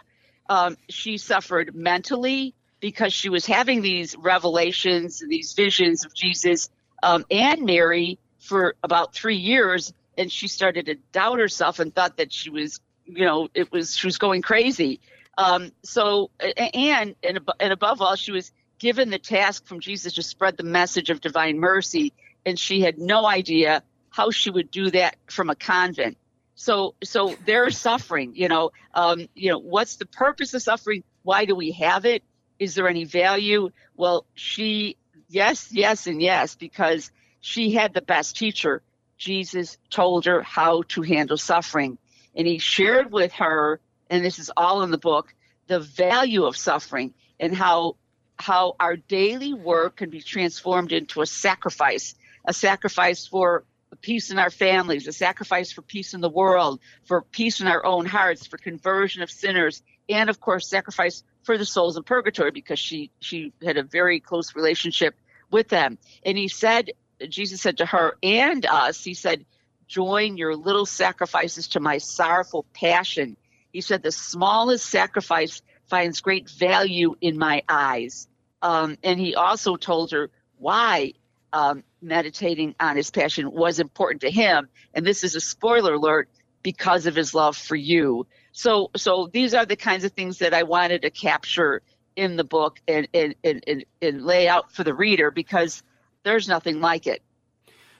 um, 0.49 0.77
she 0.89 1.17
suffered 1.17 1.75
mentally 1.75 2.53
because 2.79 3.13
she 3.13 3.29
was 3.29 3.45
having 3.45 3.81
these 3.81 4.15
revelations, 4.15 5.23
these 5.27 5.53
visions 5.53 6.05
of 6.05 6.13
Jesus 6.13 6.69
um, 7.03 7.25
and 7.31 7.63
Mary 7.63 8.19
for 8.39 8.75
about 8.83 9.13
three 9.13 9.37
years, 9.37 9.93
and 10.17 10.31
she 10.31 10.47
started 10.47 10.85
to 10.87 10.95
doubt 11.11 11.39
herself 11.39 11.79
and 11.79 11.93
thought 11.93 12.17
that 12.17 12.31
she 12.31 12.49
was, 12.49 12.79
you 13.05 13.25
know, 13.25 13.49
it 13.53 13.71
was 13.71 13.95
she 13.95 14.07
was 14.07 14.17
going 14.17 14.41
crazy. 14.41 14.99
Um, 15.37 15.71
so, 15.83 16.31
and, 16.39 17.15
and 17.23 17.45
and 17.59 17.73
above 17.73 18.01
all, 18.01 18.15
she 18.15 18.31
was 18.31 18.51
given 18.79 19.09
the 19.09 19.19
task 19.19 19.65
from 19.65 19.79
Jesus 19.79 20.13
to 20.13 20.23
spread 20.23 20.57
the 20.57 20.63
message 20.63 21.09
of 21.09 21.21
divine 21.21 21.59
mercy, 21.59 22.13
and 22.45 22.57
she 22.57 22.81
had 22.81 22.97
no 22.97 23.25
idea 23.25 23.83
how 24.09 24.31
she 24.31 24.49
would 24.49 24.71
do 24.71 24.89
that 24.91 25.15
from 25.27 25.49
a 25.49 25.55
convent. 25.55 26.17
So, 26.57 26.95
so 27.03 27.35
they're 27.45 27.69
suffering. 27.69 28.33
You 28.35 28.49
know, 28.49 28.71
um, 28.93 29.29
you 29.35 29.51
know, 29.51 29.59
what's 29.59 29.95
the 29.97 30.07
purpose 30.07 30.53
of 30.55 30.61
suffering? 30.63 31.03
Why 31.21 31.45
do 31.45 31.55
we 31.55 31.71
have 31.73 32.05
it? 32.05 32.23
Is 32.59 32.73
there 32.73 32.87
any 32.87 33.05
value? 33.05 33.69
Well, 33.95 34.25
she, 34.33 34.97
yes, 35.29 35.69
yes, 35.71 36.07
and 36.07 36.19
yes, 36.19 36.55
because 36.55 37.11
she 37.41 37.71
had 37.71 37.93
the 37.93 38.01
best 38.01 38.35
teacher. 38.35 38.81
Jesus 39.19 39.77
told 39.91 40.25
her 40.25 40.41
how 40.41 40.81
to 40.89 41.03
handle 41.03 41.37
suffering, 41.37 41.99
and 42.35 42.47
he 42.47 42.57
shared 42.57 43.11
with 43.11 43.33
her, 43.33 43.79
and 44.09 44.25
this 44.25 44.39
is 44.39 44.51
all 44.57 44.81
in 44.81 44.91
the 44.91 44.97
book, 44.97 45.33
the 45.67 45.79
value 45.79 46.45
of 46.45 46.57
suffering 46.57 47.13
and 47.39 47.55
how 47.55 47.95
how 48.39 48.75
our 48.79 48.95
daily 48.95 49.53
work 49.53 49.97
can 49.97 50.09
be 50.09 50.21
transformed 50.21 50.91
into 50.91 51.21
a 51.21 51.25
sacrifice, 51.25 52.13
a 52.45 52.53
sacrifice 52.53 53.25
for 53.25 53.63
peace 53.95 54.31
in 54.31 54.37
our 54.37 54.49
families, 54.49 55.07
a 55.07 55.13
sacrifice 55.13 55.71
for 55.71 55.81
peace 55.81 56.13
in 56.13 56.21
the 56.21 56.29
world, 56.29 56.79
for 57.05 57.21
peace 57.21 57.61
in 57.61 57.67
our 57.67 57.85
own 57.85 58.05
hearts, 58.05 58.45
for 58.45 58.57
conversion 58.57 59.21
of 59.21 59.31
sinners, 59.31 59.81
and 60.09 60.29
of 60.29 60.39
course, 60.39 60.67
sacrifice 60.67 61.23
for 61.43 61.57
the 61.57 61.65
souls 61.65 61.97
in 61.97 62.03
purgatory 62.03 62.51
because 62.51 62.79
she 62.79 63.11
she 63.19 63.53
had 63.63 63.77
a 63.77 63.83
very 63.83 64.19
close 64.19 64.55
relationship 64.55 65.15
with 65.49 65.69
them. 65.69 65.97
And 66.25 66.37
he 66.37 66.47
said, 66.47 66.91
Jesus 67.29 67.61
said 67.61 67.77
to 67.77 67.85
her 67.85 68.17
and 68.21 68.65
us, 68.65 69.03
he 69.03 69.13
said, 69.13 69.45
join 69.87 70.37
your 70.37 70.55
little 70.55 70.85
sacrifices 70.85 71.69
to 71.69 71.79
my 71.79 71.97
sorrowful 71.97 72.65
passion. 72.73 73.37
He 73.71 73.81
said, 73.81 74.03
the 74.03 74.11
smallest 74.11 74.85
sacrifice 74.85 75.61
finds 75.87 76.21
great 76.21 76.49
value 76.49 77.15
in 77.21 77.37
my 77.37 77.63
eyes. 77.69 78.27
Um, 78.61 78.97
and 79.03 79.19
he 79.19 79.35
also 79.35 79.77
told 79.77 80.11
her 80.11 80.29
why 80.57 81.13
um, 81.53 81.83
meditating 82.01 82.75
on 82.79 82.95
his 82.97 83.11
passion 83.11 83.51
was 83.51 83.79
important 83.79 84.21
to 84.21 84.31
him. 84.31 84.67
And 84.93 85.05
this 85.05 85.23
is 85.23 85.35
a 85.35 85.41
spoiler 85.41 85.93
alert 85.93 86.29
because 86.63 87.05
of 87.05 87.15
his 87.15 87.33
love 87.33 87.55
for 87.55 87.75
you. 87.75 88.27
So, 88.51 88.91
so 88.95 89.29
these 89.31 89.53
are 89.53 89.65
the 89.65 89.75
kinds 89.75 90.03
of 90.03 90.11
things 90.11 90.39
that 90.39 90.53
I 90.53 90.63
wanted 90.63 91.03
to 91.03 91.09
capture 91.09 91.81
in 92.15 92.35
the 92.35 92.43
book 92.43 92.81
and, 92.87 93.07
and, 93.13 93.35
and, 93.43 93.85
and 94.01 94.25
lay 94.25 94.47
out 94.47 94.71
for 94.71 94.83
the 94.83 94.93
reader 94.93 95.31
because 95.31 95.83
there's 96.23 96.47
nothing 96.47 96.81
like 96.81 97.07
it. 97.07 97.21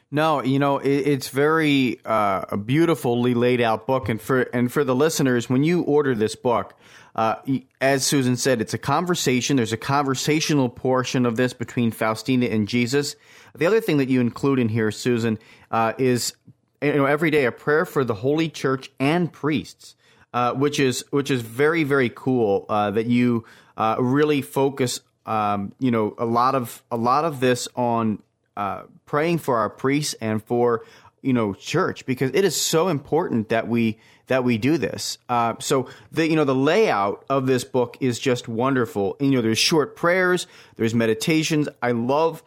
No, 0.09 0.41
you 0.41 0.57
know 0.57 0.77
it, 0.77 0.89
it's 0.89 1.27
very 1.27 1.99
uh, 2.05 2.45
a 2.49 2.57
beautifully 2.57 3.33
laid 3.33 3.59
out 3.59 3.85
book, 3.85 4.07
and 4.07 4.21
for 4.21 4.41
and 4.53 4.71
for 4.71 4.85
the 4.85 4.95
listeners, 4.95 5.49
when 5.49 5.63
you 5.63 5.81
order 5.81 6.15
this 6.15 6.35
book, 6.35 6.75
uh, 7.15 7.35
as 7.81 8.05
Susan 8.05 8.37
said, 8.37 8.61
it's 8.61 8.73
a 8.73 8.77
conversation. 8.77 9.57
There's 9.57 9.73
a 9.73 9.77
conversational 9.77 10.69
portion 10.69 11.25
of 11.25 11.35
this 11.35 11.53
between 11.53 11.91
Faustina 11.91 12.45
and 12.45 12.69
Jesus. 12.69 13.17
The 13.53 13.65
other 13.65 13.81
thing 13.81 13.97
that 13.97 14.07
you 14.07 14.21
include 14.21 14.59
in 14.59 14.69
here, 14.69 14.91
Susan, 14.91 15.39
uh, 15.71 15.91
is 15.97 16.33
you 16.81 16.93
know 16.93 17.05
every 17.05 17.29
day 17.29 17.43
a 17.43 17.51
prayer 17.51 17.85
for 17.85 18.05
the 18.05 18.13
Holy 18.13 18.47
Church 18.47 18.89
and 19.01 19.31
priests, 19.31 19.97
uh, 20.33 20.53
which 20.53 20.79
is 20.79 21.03
which 21.09 21.29
is 21.29 21.41
very 21.41 21.83
very 21.83 22.09
cool 22.09 22.65
uh, 22.69 22.91
that 22.91 23.07
you 23.07 23.43
uh, 23.75 23.97
really 23.99 24.41
focus. 24.41 25.01
Um, 25.25 25.73
you 25.79 25.91
know 25.91 26.15
a 26.17 26.25
lot 26.25 26.55
of 26.55 26.81
a 26.89 26.95
lot 26.95 27.25
of 27.25 27.41
this 27.41 27.67
on 27.75 28.23
uh, 28.57 28.83
praying 29.05 29.37
for 29.37 29.57
our 29.57 29.69
priests 29.69 30.15
and 30.19 30.43
for 30.43 30.83
you 31.21 31.31
know 31.31 31.53
church 31.53 32.05
because 32.05 32.31
it 32.33 32.43
is 32.43 32.59
so 32.59 32.87
important 32.87 33.49
that 33.49 33.67
we 33.67 33.97
that 34.27 34.43
we 34.43 34.57
do 34.57 34.77
this. 34.77 35.19
Uh, 35.29 35.53
so 35.59 35.87
the 36.11 36.27
you 36.27 36.35
know 36.35 36.43
the 36.43 36.55
layout 36.55 37.23
of 37.29 37.45
this 37.45 37.63
book 37.63 37.97
is 37.99 38.19
just 38.19 38.47
wonderful. 38.47 39.15
You 39.19 39.31
know, 39.31 39.41
there's 39.41 39.59
short 39.59 39.95
prayers, 39.95 40.47
there's 40.75 40.95
meditations. 40.95 41.69
I 41.81 41.91
love, 41.91 42.43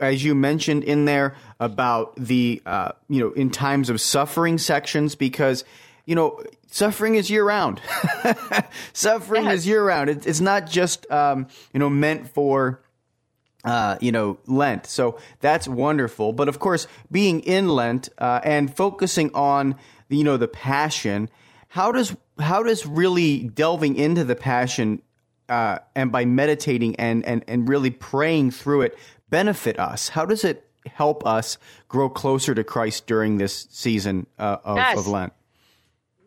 as 0.00 0.24
you 0.24 0.34
mentioned 0.34 0.82
in 0.82 1.04
there 1.04 1.36
about 1.60 2.16
the 2.16 2.60
uh, 2.66 2.92
you 3.08 3.20
know 3.20 3.32
in 3.32 3.50
times 3.50 3.88
of 3.88 4.00
suffering 4.00 4.58
sections 4.58 5.14
because 5.14 5.64
you 6.06 6.16
know 6.16 6.42
suffering 6.66 7.14
is 7.14 7.30
year 7.30 7.44
round. 7.44 7.80
suffering 8.92 9.44
yes. 9.44 9.60
is 9.60 9.66
year 9.66 9.84
round. 9.84 10.10
It, 10.10 10.26
it's 10.26 10.40
not 10.40 10.68
just 10.68 11.08
um, 11.10 11.46
you 11.72 11.78
know 11.78 11.88
meant 11.88 12.28
for 12.30 12.80
uh, 13.66 13.98
you 14.00 14.12
know, 14.12 14.38
Lent. 14.46 14.86
So 14.86 15.18
that's 15.40 15.66
wonderful. 15.68 16.32
But 16.32 16.48
of 16.48 16.60
course, 16.60 16.86
being 17.10 17.40
in 17.40 17.68
Lent 17.68 18.08
uh, 18.18 18.40
and 18.44 18.74
focusing 18.74 19.30
on, 19.34 19.74
you 20.08 20.24
know, 20.24 20.36
the 20.36 20.48
passion, 20.48 21.28
how 21.68 21.92
does 21.92 22.16
how 22.38 22.62
does 22.62 22.86
really 22.86 23.42
delving 23.42 23.96
into 23.96 24.24
the 24.24 24.36
passion 24.36 25.02
uh, 25.48 25.78
and 25.94 26.12
by 26.12 26.24
meditating 26.24 26.96
and, 26.96 27.24
and 27.24 27.44
and 27.48 27.68
really 27.68 27.90
praying 27.90 28.52
through 28.52 28.82
it 28.82 28.96
benefit 29.28 29.78
us? 29.80 30.08
How 30.10 30.24
does 30.24 30.44
it 30.44 30.62
help 30.86 31.26
us 31.26 31.58
grow 31.88 32.08
closer 32.08 32.54
to 32.54 32.62
Christ 32.62 33.08
during 33.08 33.38
this 33.38 33.66
season 33.70 34.28
uh, 34.38 34.58
of, 34.64 34.76
yes. 34.76 34.98
of 34.98 35.08
Lent? 35.08 35.32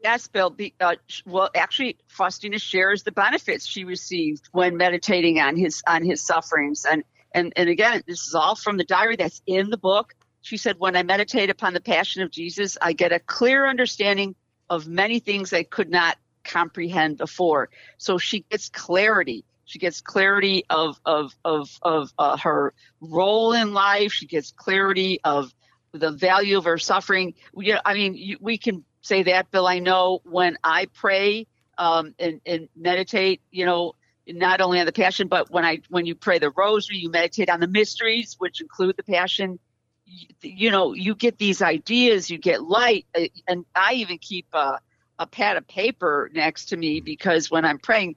Yes, 0.03 0.27
Bill. 0.27 0.50
The, 0.50 0.74
uh, 0.79 0.96
well, 1.25 1.50
actually, 1.55 1.98
Faustina 2.08 2.60
shares 2.60 3.03
the 3.03 3.12
benefits 3.12 3.65
she 3.65 3.84
received 3.84 4.50
when 4.51 4.77
meditating 4.77 5.39
on 5.39 5.55
his 5.55 5.84
on 5.88 6.03
his 6.03 6.22
sufferings, 6.22 6.86
and 6.86 7.03
and, 7.33 7.53
and 7.55 7.69
again, 7.69 8.01
this 8.07 8.27
is 8.27 8.36
all 8.36 8.55
from 8.55 8.77
the 8.77 8.83
diary 8.83 9.15
that's 9.15 9.41
in 9.45 9.69
the 9.69 9.77
book. 9.77 10.13
She 10.41 10.57
said, 10.57 10.79
When 10.79 10.95
I 10.95 11.03
meditate 11.03 11.50
upon 11.50 11.74
the 11.74 11.81
passion 11.81 12.21
of 12.21 12.31
Jesus, 12.31 12.77
I 12.81 12.93
get 12.93 13.12
a 13.12 13.19
clear 13.19 13.67
understanding 13.67 14.36
of 14.69 14.88
many 14.88 15.19
things 15.19 15.53
I 15.53 15.63
could 15.63 15.89
not 15.89 16.17
comprehend 16.43 17.17
before. 17.17 17.69
So 17.98 18.17
she 18.17 18.45
gets 18.50 18.69
clarity. 18.69 19.43
She 19.65 19.79
gets 19.79 20.01
clarity 20.01 20.65
of 20.69 21.00
of 21.05 21.36
of 21.45 21.69
of 21.83 22.12
uh, 22.17 22.38
her 22.38 22.74
role 23.01 23.53
in 23.53 23.74
life. 23.74 24.13
She 24.13 24.25
gets 24.25 24.51
clarity 24.51 25.19
of 25.24 25.53
the 25.91 26.12
value 26.12 26.57
of 26.57 26.65
her 26.65 26.77
suffering. 26.77 27.36
We, 27.53 27.75
I 27.86 27.93
mean, 27.93 28.15
you, 28.15 28.38
we 28.39 28.57
can 28.57 28.83
say 29.01 29.24
that, 29.24 29.51
Bill. 29.51 29.67
I 29.67 29.79
know 29.79 30.21
when 30.24 30.57
I 30.63 30.88
pray 30.93 31.48
um, 31.77 32.13
and, 32.19 32.41
and 32.45 32.69
meditate, 32.75 33.41
you 33.51 33.65
know, 33.65 33.95
not 34.38 34.62
only 34.62 34.79
on 34.79 34.86
the 34.86 34.91
passion, 34.91 35.27
but 35.27 35.50
when 35.51 35.65
I 35.65 35.81
when 35.89 36.05
you 36.05 36.15
pray 36.15 36.39
the 36.39 36.51
rosary, 36.51 36.98
you 36.98 37.09
meditate 37.09 37.50
on 37.50 37.59
the 37.59 37.67
mysteries, 37.67 38.36
which 38.38 38.62
include 38.62 38.98
the 38.98 39.03
passion. 39.03 39.59
You, 40.05 40.27
you 40.41 40.71
know, 40.71 40.93
you 40.93 41.15
get 41.15 41.38
these 41.38 41.62
ideas, 41.62 42.29
you 42.29 42.38
get 42.38 42.63
light, 42.63 43.05
uh, 43.15 43.25
and 43.48 43.65
I 43.75 43.93
even 43.95 44.17
keep 44.17 44.48
a, 44.53 44.79
a 45.17 45.27
pad 45.27 45.57
of 45.57 45.67
paper 45.67 46.29
next 46.33 46.65
to 46.69 46.77
me 46.77 47.00
because 47.00 47.51
when 47.51 47.65
I'm 47.65 47.79
praying, 47.79 48.15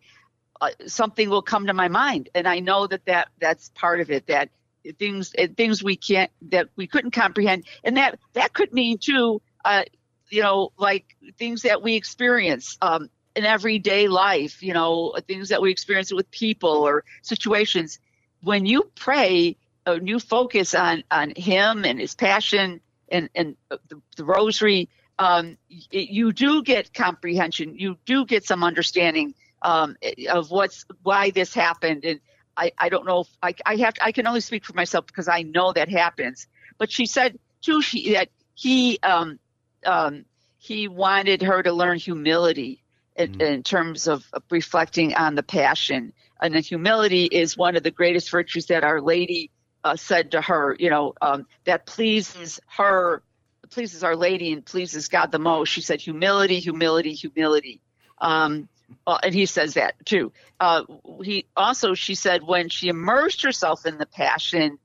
uh, 0.60 0.70
something 0.86 1.28
will 1.28 1.42
come 1.42 1.66
to 1.66 1.74
my 1.74 1.88
mind, 1.88 2.28
and 2.34 2.46
I 2.46 2.60
know 2.60 2.86
that, 2.86 3.04
that 3.06 3.28
that's 3.40 3.70
part 3.74 4.00
of 4.00 4.10
it. 4.10 4.26
That 4.26 4.50
things 4.98 5.32
uh, 5.38 5.46
things 5.56 5.82
we 5.82 5.96
can't 5.96 6.30
that 6.50 6.68
we 6.76 6.86
couldn't 6.86 7.12
comprehend, 7.12 7.64
and 7.84 7.96
that 7.96 8.18
that 8.34 8.52
could 8.52 8.72
mean 8.72 8.98
too. 8.98 9.42
Uh, 9.64 9.84
you 10.30 10.42
know, 10.42 10.72
like 10.78 11.04
things 11.38 11.62
that 11.62 11.82
we 11.82 11.94
experience. 11.94 12.78
Um, 12.80 13.10
in 13.34 13.44
everyday 13.44 14.08
life, 14.08 14.62
you 14.62 14.74
know, 14.74 15.14
things 15.26 15.48
that 15.48 15.62
we 15.62 15.70
experience 15.70 16.12
with 16.12 16.30
people 16.30 16.70
or 16.70 17.04
situations. 17.22 17.98
When 18.42 18.66
you 18.66 18.90
pray, 18.94 19.56
and 19.86 20.08
you 20.08 20.20
focus 20.20 20.74
on 20.74 21.04
on 21.10 21.32
Him 21.36 21.84
and 21.84 21.98
His 21.98 22.14
passion 22.14 22.80
and 23.10 23.28
and 23.34 23.56
the, 23.68 24.00
the 24.16 24.24
rosary, 24.24 24.88
um, 25.18 25.56
you 25.68 26.32
do 26.32 26.62
get 26.62 26.92
comprehension. 26.92 27.76
You 27.78 27.96
do 28.04 28.24
get 28.26 28.44
some 28.44 28.64
understanding 28.64 29.34
um, 29.62 29.96
of 30.30 30.50
what's 30.50 30.84
why 31.02 31.30
this 31.30 31.54
happened. 31.54 32.04
And 32.04 32.20
I, 32.56 32.72
I 32.76 32.88
don't 32.88 33.06
know 33.06 33.20
if 33.20 33.28
I, 33.42 33.54
I 33.64 33.76
have 33.76 33.94
to, 33.94 34.04
I 34.04 34.12
can 34.12 34.26
only 34.26 34.40
speak 34.40 34.64
for 34.64 34.74
myself 34.74 35.06
because 35.06 35.28
I 35.28 35.42
know 35.42 35.72
that 35.72 35.88
happens. 35.88 36.46
But 36.78 36.90
she 36.90 37.06
said 37.06 37.38
too 37.60 37.82
she 37.82 38.14
that 38.14 38.28
he 38.54 38.98
um, 39.02 39.38
um, 39.84 40.24
he 40.58 40.88
wanted 40.88 41.42
her 41.42 41.62
to 41.62 41.72
learn 41.72 41.98
humility 41.98 42.82
in, 43.16 43.32
mm-hmm. 43.32 43.40
in 43.40 43.62
terms 43.62 44.08
of 44.08 44.24
reflecting 44.50 45.14
on 45.14 45.34
the 45.34 45.42
passion. 45.42 46.12
And 46.40 46.54
the 46.54 46.60
humility 46.60 47.24
is 47.24 47.56
one 47.56 47.76
of 47.76 47.82
the 47.82 47.90
greatest 47.90 48.30
virtues 48.30 48.66
that 48.66 48.84
Our 48.84 49.00
Lady 49.00 49.50
uh, 49.84 49.96
said 49.96 50.32
to 50.32 50.40
her, 50.40 50.76
you 50.78 50.90
know, 50.90 51.14
um, 51.20 51.46
that 51.64 51.86
pleases 51.86 52.60
her, 52.76 53.22
pleases 53.70 54.02
Our 54.02 54.16
Lady 54.16 54.52
and 54.52 54.64
pleases 54.64 55.08
God 55.08 55.32
the 55.32 55.38
most. 55.38 55.68
She 55.68 55.80
said, 55.80 56.00
humility, 56.00 56.58
humility, 56.60 57.12
humility. 57.12 57.80
Um, 58.18 58.68
uh, 59.06 59.18
and 59.22 59.34
he 59.34 59.46
says 59.46 59.74
that 59.74 59.94
too. 60.04 60.32
Uh, 60.60 60.84
he 61.22 61.46
also, 61.56 61.94
she 61.94 62.14
said, 62.14 62.42
when 62.42 62.68
she 62.68 62.88
immersed 62.88 63.42
herself 63.42 63.86
in 63.86 63.98
the 63.98 64.06
passion, 64.06 64.78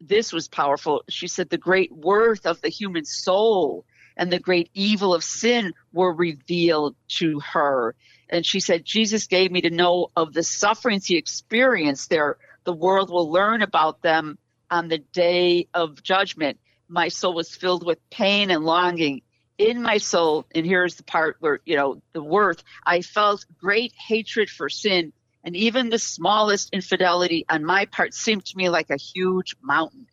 this 0.00 0.32
was 0.32 0.48
powerful. 0.48 1.02
She 1.08 1.28
said, 1.28 1.48
the 1.48 1.58
great 1.58 1.90
worth 1.92 2.46
of 2.46 2.60
the 2.60 2.68
human 2.68 3.04
soul 3.04 3.84
and 4.16 4.32
the 4.32 4.38
great 4.38 4.70
evil 4.74 5.14
of 5.14 5.24
sin 5.24 5.72
were 5.92 6.12
revealed 6.12 6.96
to 7.08 7.40
her. 7.40 7.94
And 8.28 8.44
she 8.44 8.60
said, 8.60 8.84
Jesus 8.84 9.26
gave 9.26 9.50
me 9.50 9.62
to 9.62 9.70
know 9.70 10.10
of 10.16 10.32
the 10.32 10.42
sufferings 10.42 11.06
he 11.06 11.16
experienced 11.16 12.10
there. 12.10 12.38
The 12.64 12.72
world 12.72 13.10
will 13.10 13.30
learn 13.30 13.62
about 13.62 14.02
them 14.02 14.38
on 14.70 14.88
the 14.88 14.98
day 14.98 15.68
of 15.74 16.02
judgment. 16.02 16.58
My 16.88 17.08
soul 17.08 17.34
was 17.34 17.54
filled 17.54 17.84
with 17.84 17.98
pain 18.10 18.50
and 18.50 18.64
longing. 18.64 19.22
In 19.56 19.82
my 19.82 19.98
soul, 19.98 20.46
and 20.52 20.66
here's 20.66 20.96
the 20.96 21.04
part 21.04 21.36
where, 21.38 21.60
you 21.64 21.76
know, 21.76 22.02
the 22.12 22.22
worth, 22.22 22.64
I 22.84 23.02
felt 23.02 23.46
great 23.60 23.92
hatred 23.94 24.50
for 24.50 24.68
sin. 24.68 25.12
And 25.44 25.54
even 25.54 25.90
the 25.90 25.98
smallest 25.98 26.70
infidelity 26.72 27.44
on 27.48 27.64
my 27.64 27.84
part 27.84 28.14
seemed 28.14 28.46
to 28.46 28.56
me 28.56 28.68
like 28.68 28.90
a 28.90 28.96
huge 28.96 29.54
mountain. 29.62 30.06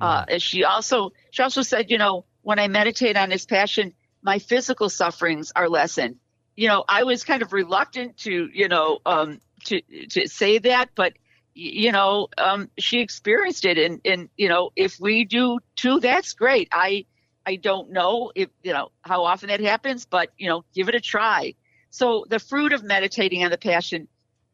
Uh, 0.00 0.24
and 0.28 0.42
she 0.42 0.64
also, 0.64 1.12
she 1.30 1.42
also 1.42 1.62
said, 1.62 1.90
you 1.90 1.96
know, 1.96 2.24
when 2.42 2.58
I 2.58 2.68
meditate 2.68 3.16
on 3.16 3.30
his 3.30 3.46
passion, 3.46 3.94
my 4.22 4.38
physical 4.38 4.88
sufferings 4.88 5.52
are 5.54 5.68
lessened. 5.68 6.16
You 6.56 6.68
know, 6.68 6.84
I 6.86 7.04
was 7.04 7.24
kind 7.24 7.42
of 7.42 7.52
reluctant 7.52 8.18
to, 8.18 8.48
you 8.52 8.68
know, 8.68 8.98
um, 9.06 9.40
to 9.64 9.80
to 10.10 10.28
say 10.28 10.58
that, 10.58 10.90
but 10.94 11.14
you 11.54 11.92
know, 11.92 12.28
um, 12.38 12.70
she 12.78 13.00
experienced 13.00 13.64
it, 13.64 13.78
and 13.78 14.00
and 14.04 14.28
you 14.36 14.48
know, 14.48 14.70
if 14.76 14.98
we 15.00 15.24
do 15.24 15.58
too, 15.76 16.00
that's 16.00 16.34
great. 16.34 16.68
I 16.72 17.06
I 17.46 17.56
don't 17.56 17.90
know 17.90 18.32
if 18.34 18.48
you 18.62 18.72
know 18.72 18.90
how 19.02 19.24
often 19.24 19.48
that 19.48 19.60
happens, 19.60 20.04
but 20.04 20.30
you 20.38 20.48
know, 20.48 20.64
give 20.74 20.88
it 20.88 20.94
a 20.94 21.00
try. 21.00 21.54
So 21.90 22.24
the 22.28 22.38
fruit 22.38 22.72
of 22.72 22.82
meditating 22.82 23.44
on 23.44 23.50
the 23.50 23.58
passion 23.58 24.08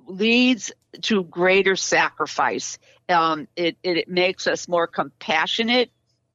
leads 0.06 0.72
to 1.02 1.22
greater 1.22 1.76
sacrifice. 1.76 2.78
Um, 3.08 3.46
it, 3.54 3.76
it, 3.82 3.96
it 3.98 4.08
makes 4.08 4.46
us 4.46 4.66
more 4.66 4.86
compassionate. 4.86 5.90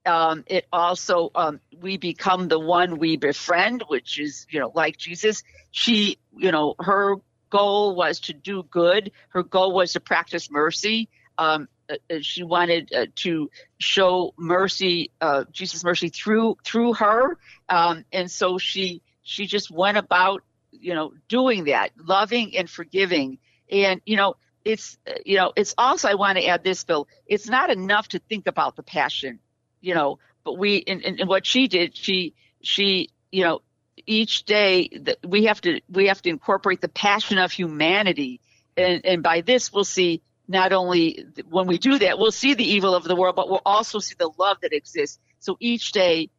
Um, 0.06 0.44
it 0.48 0.68
also 0.72 1.32
um, 1.34 1.60
we 1.80 1.98
become 1.98 2.48
the 2.50 2.60
one 2.60 2.98
we 2.98 3.18
befriend, 3.18 3.84
which 3.88 4.20
is 4.20 4.46
you 4.50 4.60
know 4.60 4.72
like 4.74 4.98
Jesus. 4.98 5.44
She 5.72 6.18
you 6.36 6.52
know 6.52 6.76
her 6.80 7.16
goal 7.50 7.96
was 7.96 8.20
to 8.22 8.34
do 8.34 8.64
good. 8.64 9.12
Her 9.30 9.44
goal 9.44 9.74
was 9.74 9.94
to 9.94 10.00
practice 10.00 10.50
mercy. 10.50 11.10
Um, 11.38 11.68
uh, 11.90 11.96
uh, 12.10 12.18
she 12.22 12.44
wanted 12.44 12.94
uh, 12.94 13.06
to 13.16 13.50
show 13.78 14.34
mercy, 14.38 15.12
uh, 15.22 15.46
Jesus' 15.52 15.84
mercy 15.84 16.10
through 16.10 16.58
through 16.64 16.94
her, 16.94 17.38
um, 17.70 18.06
and 18.12 18.30
so 18.30 18.58
she 18.58 19.02
she 19.24 19.46
just 19.46 19.70
went 19.70 19.98
about 19.98 20.44
you 20.72 20.94
know 20.94 21.14
doing 21.28 21.66
that, 21.66 21.92
loving 21.98 22.58
and 22.58 22.70
forgiving, 22.70 23.38
and 23.72 24.02
you 24.06 24.18
know 24.18 24.36
it's 24.66 24.98
you 25.26 25.38
know 25.38 25.52
it's 25.56 25.76
also 25.78 26.08
I 26.08 26.16
want 26.16 26.38
to 26.38 26.46
add 26.46 26.64
this, 26.64 26.84
Bill. 26.84 27.08
It's 27.28 27.50
not 27.50 27.70
enough 27.70 28.08
to 28.10 28.20
think 28.20 28.48
about 28.48 28.76
the 28.76 28.84
passion, 28.84 29.40
you 29.84 29.94
know, 29.94 30.18
but 30.44 30.58
we 30.58 30.84
and, 30.88 31.04
and 31.04 31.30
what 31.30 31.46
she 31.46 31.68
did, 31.68 31.96
she 31.96 32.34
she 32.62 33.10
you 33.32 33.44
know 33.44 33.62
each 34.08 34.46
day 34.46 34.90
that 35.02 35.18
we 35.25 35.46
have 35.46 35.62
to 35.62 35.82
we 35.90 36.08
have 36.08 36.22
to 36.24 36.30
incorporate 36.30 36.82
the 36.82 36.90
passion 36.90 37.38
of 37.38 37.52
humanity, 37.52 38.40
and 38.75 39.06
and 39.06 39.22
by 39.22 39.42
this 39.42 39.72
we'll 39.72 39.84
see 39.84 40.22
not 40.48 40.74
only 40.74 41.25
when 41.50 41.68
we 41.68 41.78
do 41.78 42.00
that, 42.00 42.18
we'll 42.18 42.32
see 42.32 42.54
the 42.54 42.66
evil 42.66 42.96
of 42.96 43.04
the 43.04 43.16
world, 43.16 43.36
but 43.36 43.50
we'll 43.50 43.62
also 43.66 44.00
see 44.00 44.16
the 44.18 44.30
love 44.38 44.58
that 44.62 44.74
exists. 44.74 45.20
So 45.40 45.58
each 45.60 45.92
day, 45.92 46.30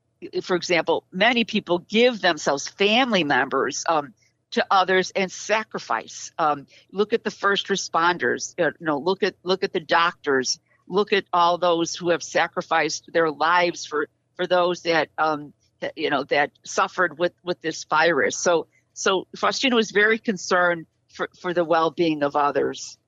for 0.42 0.56
example, 0.56 1.04
many 1.12 1.44
people 1.44 1.78
give 1.78 2.20
themselves, 2.20 2.68
family 2.68 3.24
members, 3.24 3.84
um, 3.88 4.14
to 4.52 4.64
others 4.70 5.10
and 5.14 5.30
sacrifice. 5.32 6.32
Um, 6.38 6.66
look 6.92 7.12
at 7.12 7.24
the 7.24 7.30
first 7.30 7.66
responders. 7.66 8.54
You 8.56 8.72
know, 8.80 8.98
look 8.98 9.22
at 9.22 9.34
look 9.42 9.64
at 9.64 9.72
the 9.72 9.80
doctors. 9.80 10.60
Look 10.86 11.12
at 11.12 11.24
all 11.32 11.58
those 11.58 11.94
who 11.94 12.10
have 12.10 12.22
sacrificed 12.22 13.10
their 13.12 13.30
lives 13.30 13.86
for 13.86 14.08
for 14.36 14.46
those 14.46 14.82
that 14.82 15.08
um, 15.18 15.52
you 15.96 16.10
know 16.10 16.24
that 16.24 16.50
suffered 16.64 17.18
with 17.18 17.32
with 17.42 17.60
this 17.60 17.84
virus. 17.84 18.36
So 18.36 18.66
so 18.92 19.26
Faustina 19.36 19.76
was 19.76 19.90
very 19.90 20.18
concerned 20.18 20.86
for 21.08 21.28
for 21.40 21.54
the 21.54 21.64
well 21.64 21.90
being 21.90 22.22
of 22.22 22.36
others. 22.36 22.98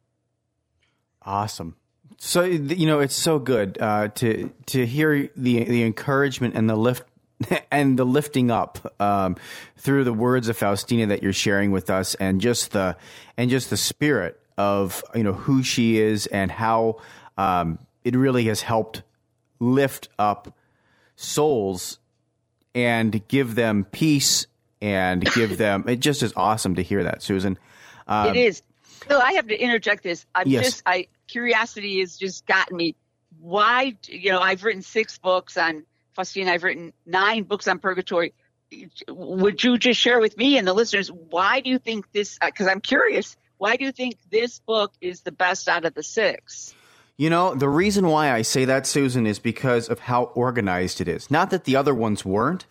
Awesome. 1.23 1.77
So 2.19 2.45
you 2.45 2.87
know 2.87 3.01
it's 3.01 3.17
so 3.17 3.39
good 3.39 3.79
uh, 3.81 4.09
to 4.09 4.51
to 4.67 4.87
hear 4.87 5.29
the 5.37 5.65
the 5.65 5.83
encouragement 5.83 6.55
and 6.55 6.69
the 6.69 6.77
lift 6.77 7.05
and 7.71 7.99
the 7.99 8.05
lifting 8.05 8.51
up 8.51 8.95
um, 9.01 9.37
through 9.77 10.05
the 10.05 10.13
words 10.13 10.49
of 10.49 10.57
Faustina 10.57 11.07
that 11.07 11.23
you're 11.23 11.33
sharing 11.33 11.71
with 11.71 11.91
us, 11.91 12.15
and 12.17 12.41
just 12.41 12.73
the 12.73 12.97
and 13.37 13.51
just 13.51 13.71
the 13.71 13.77
spirit 13.77 14.41
of 14.57 15.05
you 15.15 15.23
know 15.23 15.35
who 15.35 15.63
she 15.63 15.99
is 15.99 16.27
and 16.27 16.51
how 16.51 16.97
um, 17.37 17.79
it 18.05 18.17
really 18.17 18.45
has 18.45 18.63
helped 18.63 19.03
lift 19.59 20.09
up 20.19 20.57
souls 21.17 21.99
and 22.75 23.27
give 23.29 23.55
them 23.55 23.85
peace 23.85 24.47
and 24.81 25.25
give 25.35 25.59
them. 25.59 25.85
It 25.89 26.01
just 26.01 26.23
is 26.23 26.33
awesome 26.37 26.77
to 26.77 26.83
hear 26.83 27.05
that, 27.05 27.23
Susan. 27.23 27.59
Um, 28.07 28.29
it 28.29 28.37
is. 28.37 28.63
So 29.09 29.19
I 29.19 29.35
have 29.35 29.49
to 29.49 29.57
interject 29.57 30.03
this. 30.03 30.27
I'm 30.35 30.49
yes. 30.49 30.65
just 30.65 30.83
I 30.87 31.09
curiosity 31.27 32.01
has 32.01 32.17
just 32.17 32.47
gotten 32.47 32.77
me. 32.77 32.95
Why, 33.41 33.97
you 34.07 34.33
know, 34.33 34.41
I've 34.41 34.65
written 34.65 34.83
six 34.83 35.19
books 35.19 35.57
on 35.57 35.85
Faustina. 36.15 36.53
I've 36.53 36.65
written 36.65 36.93
nine 37.05 37.45
books 37.45 37.69
on 37.69 37.79
purgatory. 37.79 38.35
Would 39.09 39.63
you 39.63 39.79
just 39.79 40.01
share 40.01 40.19
with 40.19 40.37
me 40.37 40.59
and 40.59 40.67
the 40.67 40.73
listeners 40.73 41.11
why 41.11 41.61
do 41.61 41.71
you 41.71 41.79
think 41.79 42.11
this? 42.13 42.39
Because 42.45 42.67
uh, 42.67 42.71
I'm 42.71 42.81
curious. 42.81 43.37
Why 43.59 43.77
do 43.77 43.85
you 43.85 43.93
think 43.93 44.17
this 44.31 44.59
book 44.59 44.93
is 45.01 45.23
the 45.23 45.33
best 45.33 45.69
out 45.69 45.85
of 45.85 45.95
the 45.95 46.03
six? 46.03 46.75
You 47.17 47.31
know, 47.31 47.55
the 47.55 47.69
reason 47.69 48.09
why 48.09 48.31
I 48.31 48.43
say 48.43 48.67
that, 48.67 48.87
Susan, 48.87 49.27
is 49.27 49.39
because 49.39 49.89
of 49.89 50.01
how 50.01 50.25
organized 50.35 51.01
it 51.01 51.09
is. 51.09 51.31
Not 51.31 51.51
that 51.51 51.65
the 51.65 51.75
other 51.75 51.95
ones 51.95 52.25
weren't, 52.25 52.67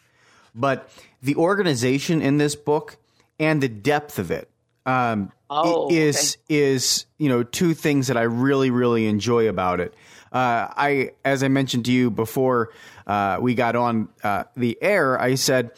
but 0.53 0.89
the 1.21 1.36
organization 1.36 2.21
in 2.21 2.38
this 2.38 2.55
book 2.55 2.97
and 3.39 3.62
the 3.62 3.67
depth 3.67 4.19
of 4.19 4.31
it 4.31 4.49
um, 4.86 5.31
oh, 5.49 5.89
is 5.91 6.38
okay. 6.45 6.63
is 6.63 7.05
you 7.17 7.29
know 7.29 7.43
two 7.43 7.73
things 7.73 8.08
that 8.08 8.17
I 8.17 8.23
really 8.23 8.69
really 8.69 9.08
enjoy 9.08 9.47
about 9.47 9.79
it. 9.79 9.93
Uh, 10.31 10.67
I 10.75 11.12
as 11.23 11.43
I 11.43 11.47
mentioned 11.47 11.86
to 11.86 11.91
you 11.91 12.12
before 12.12 12.71
uh, 13.08 13.38
we 13.41 13.55
got 13.55 13.75
on 13.75 14.10
uh, 14.23 14.43
the 14.55 14.77
air, 14.81 15.19
I 15.19 15.36
said 15.36 15.71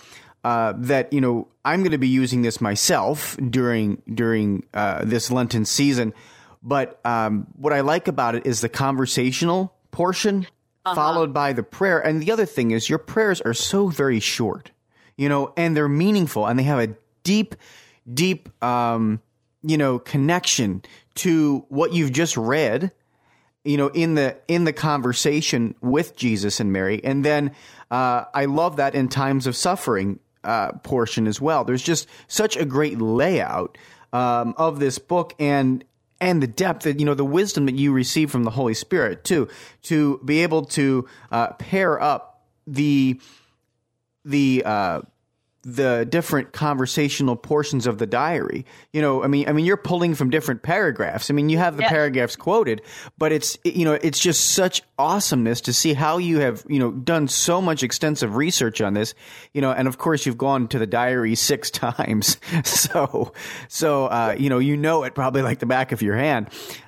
uh, 0.44 0.74
that 0.78 1.14
you 1.14 1.22
know 1.22 1.48
I'm 1.64 1.82
going 1.82 1.92
to 1.92 1.98
be 1.98 2.08
using 2.08 2.42
this 2.42 2.60
myself 2.62 3.38
during 3.38 4.02
during 4.14 4.66
uh, 4.74 5.06
this 5.06 5.32
Lenten 5.32 5.66
season. 5.66 6.14
But 6.68 7.00
um, 7.06 7.48
what 7.56 7.72
I 7.72 7.80
like 7.80 8.10
about 8.10 8.36
it 8.36 8.46
is 8.46 8.60
the 8.60 8.68
conversational 8.68 9.74
portion 9.92 10.46
uh-huh. 10.86 10.96
followed 10.96 11.34
by 11.34 11.54
the 11.54 11.64
prayer. 11.64 12.00
And 12.00 12.22
the 12.22 12.32
other 12.32 12.46
thing 12.46 12.72
is 12.72 12.90
your 12.90 13.00
prayers 13.00 13.40
are 13.40 13.54
so 13.54 13.88
very 13.88 14.20
short, 14.20 14.72
you 15.16 15.30
know, 15.30 15.54
and 15.56 15.78
they're 15.78 15.88
meaningful 15.88 16.46
and 16.46 16.60
they 16.60 16.64
have 16.64 16.80
a 16.80 16.94
deep 17.24 17.56
deep, 18.14 18.50
um, 18.64 19.22
you 19.64 19.78
know, 19.78 19.98
connection 20.00 20.82
to 21.16 21.66
what 21.70 21.94
you've 21.94 22.12
just 22.12 22.36
read, 22.38 22.92
you 23.64 23.78
know, 23.78 23.88
in 23.88 24.16
the 24.16 24.38
in 24.50 24.66
the 24.66 24.74
conversation 24.74 25.74
with 25.82 26.16
Jesus 26.16 26.60
and 26.60 26.72
Mary, 26.72 27.02
and 27.04 27.24
then 27.24 27.52
uh, 27.92 28.26
I 28.34 28.46
love 28.46 28.78
that 28.78 28.96
in 28.96 29.10
times 29.10 29.48
of 29.48 29.56
suffering 29.56 30.20
uh, 30.44 30.74
portion 30.84 31.28
as 31.28 31.42
well. 31.42 31.64
There's 31.64 31.84
just 31.84 32.08
such 32.28 32.56
a 32.56 32.66
great 32.66 33.00
layout 33.00 33.78
um, 34.14 34.54
of 34.58 34.80
this 34.80 35.00
book, 35.00 35.34
and 35.40 35.84
and 36.20 36.42
the 36.42 36.48
depth 36.48 36.84
that 36.84 37.00
you 37.00 37.06
know 37.06 37.14
the 37.14 37.26
wisdom 37.26 37.66
that 37.66 37.76
you 37.76 37.92
receive 37.92 38.32
from 38.32 38.44
the 38.44 38.52
Holy 38.52 38.74
Spirit 38.74 39.24
too 39.24 39.48
to 39.84 40.20
be 40.26 40.44
able 40.44 40.66
to 40.66 41.08
uh, 41.32 41.54
pair 41.54 42.02
up 42.02 42.42
the 42.66 43.20
the 44.26 44.64
uh, 44.66 45.02
the 45.68 46.08
different 46.10 46.54
conversational 46.54 47.36
portions 47.36 47.88
of 47.88 47.98
the 47.98 48.08
diary. 48.08 48.66
You 48.94 49.02
know, 49.02 49.22
I 49.22 49.28
mean, 49.28 49.50
I 49.50 49.52
mean, 49.52 49.66
you're 49.66 49.76
pulling 49.76 50.16
from 50.16 50.30
different 50.30 50.64
paragraphs. 50.64 51.30
I 51.30 51.34
mean, 51.34 51.50
you 51.50 51.58
have 51.58 51.76
the 51.76 51.84
paragraphs 51.84 52.38
quoted, 52.38 52.82
but 53.18 53.34
it's 53.34 53.58
you 53.66 53.84
know, 53.84 53.94
it's 53.94 54.18
just 54.18 54.52
such 54.52 54.82
awesomeness 54.98 55.60
to 55.62 55.74
see 55.74 55.94
how 55.94 56.20
you 56.20 56.40
have 56.40 56.66
you 56.70 56.80
know 56.80 56.92
done 56.92 57.28
so 57.28 57.62
much 57.62 57.84
extensive 57.84 58.38
research 58.38 58.80
on 58.80 58.94
this. 58.94 59.14
You 59.54 59.60
know, 59.60 59.72
and 59.72 59.90
of 59.90 59.98
course 59.98 60.26
you've 60.26 60.38
gone 60.38 60.70
to 60.70 60.80
the 60.80 60.88
diary 60.88 61.36
six 61.36 61.70
times, 61.72 62.38
so 62.64 63.34
so 63.68 64.06
uh, 64.06 64.36
you 64.40 64.50
know 64.50 64.60
you 64.60 64.78
know 64.78 65.04
it 65.04 65.16
probably 65.16 65.42
like 65.42 65.60
the 65.60 65.66
back 65.66 65.92
of 65.92 66.02
your 66.02 66.16
hand. 66.16 66.48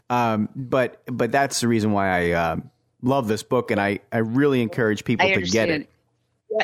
Um, 0.09 0.47
but 0.55 1.03
but 1.05 1.33
that's 1.33 1.59
the 1.59 1.67
reason 1.67 1.91
why 1.91 2.29
I 2.29 2.31
uh, 2.31 2.55
love 3.01 3.27
this 3.27 3.43
book, 3.43 3.71
and 3.71 3.81
I 3.81 3.99
I 4.09 4.19
really 4.19 4.61
encourage 4.61 5.03
people 5.03 5.27
to 5.27 5.41
get 5.41 5.67
it 5.67 5.89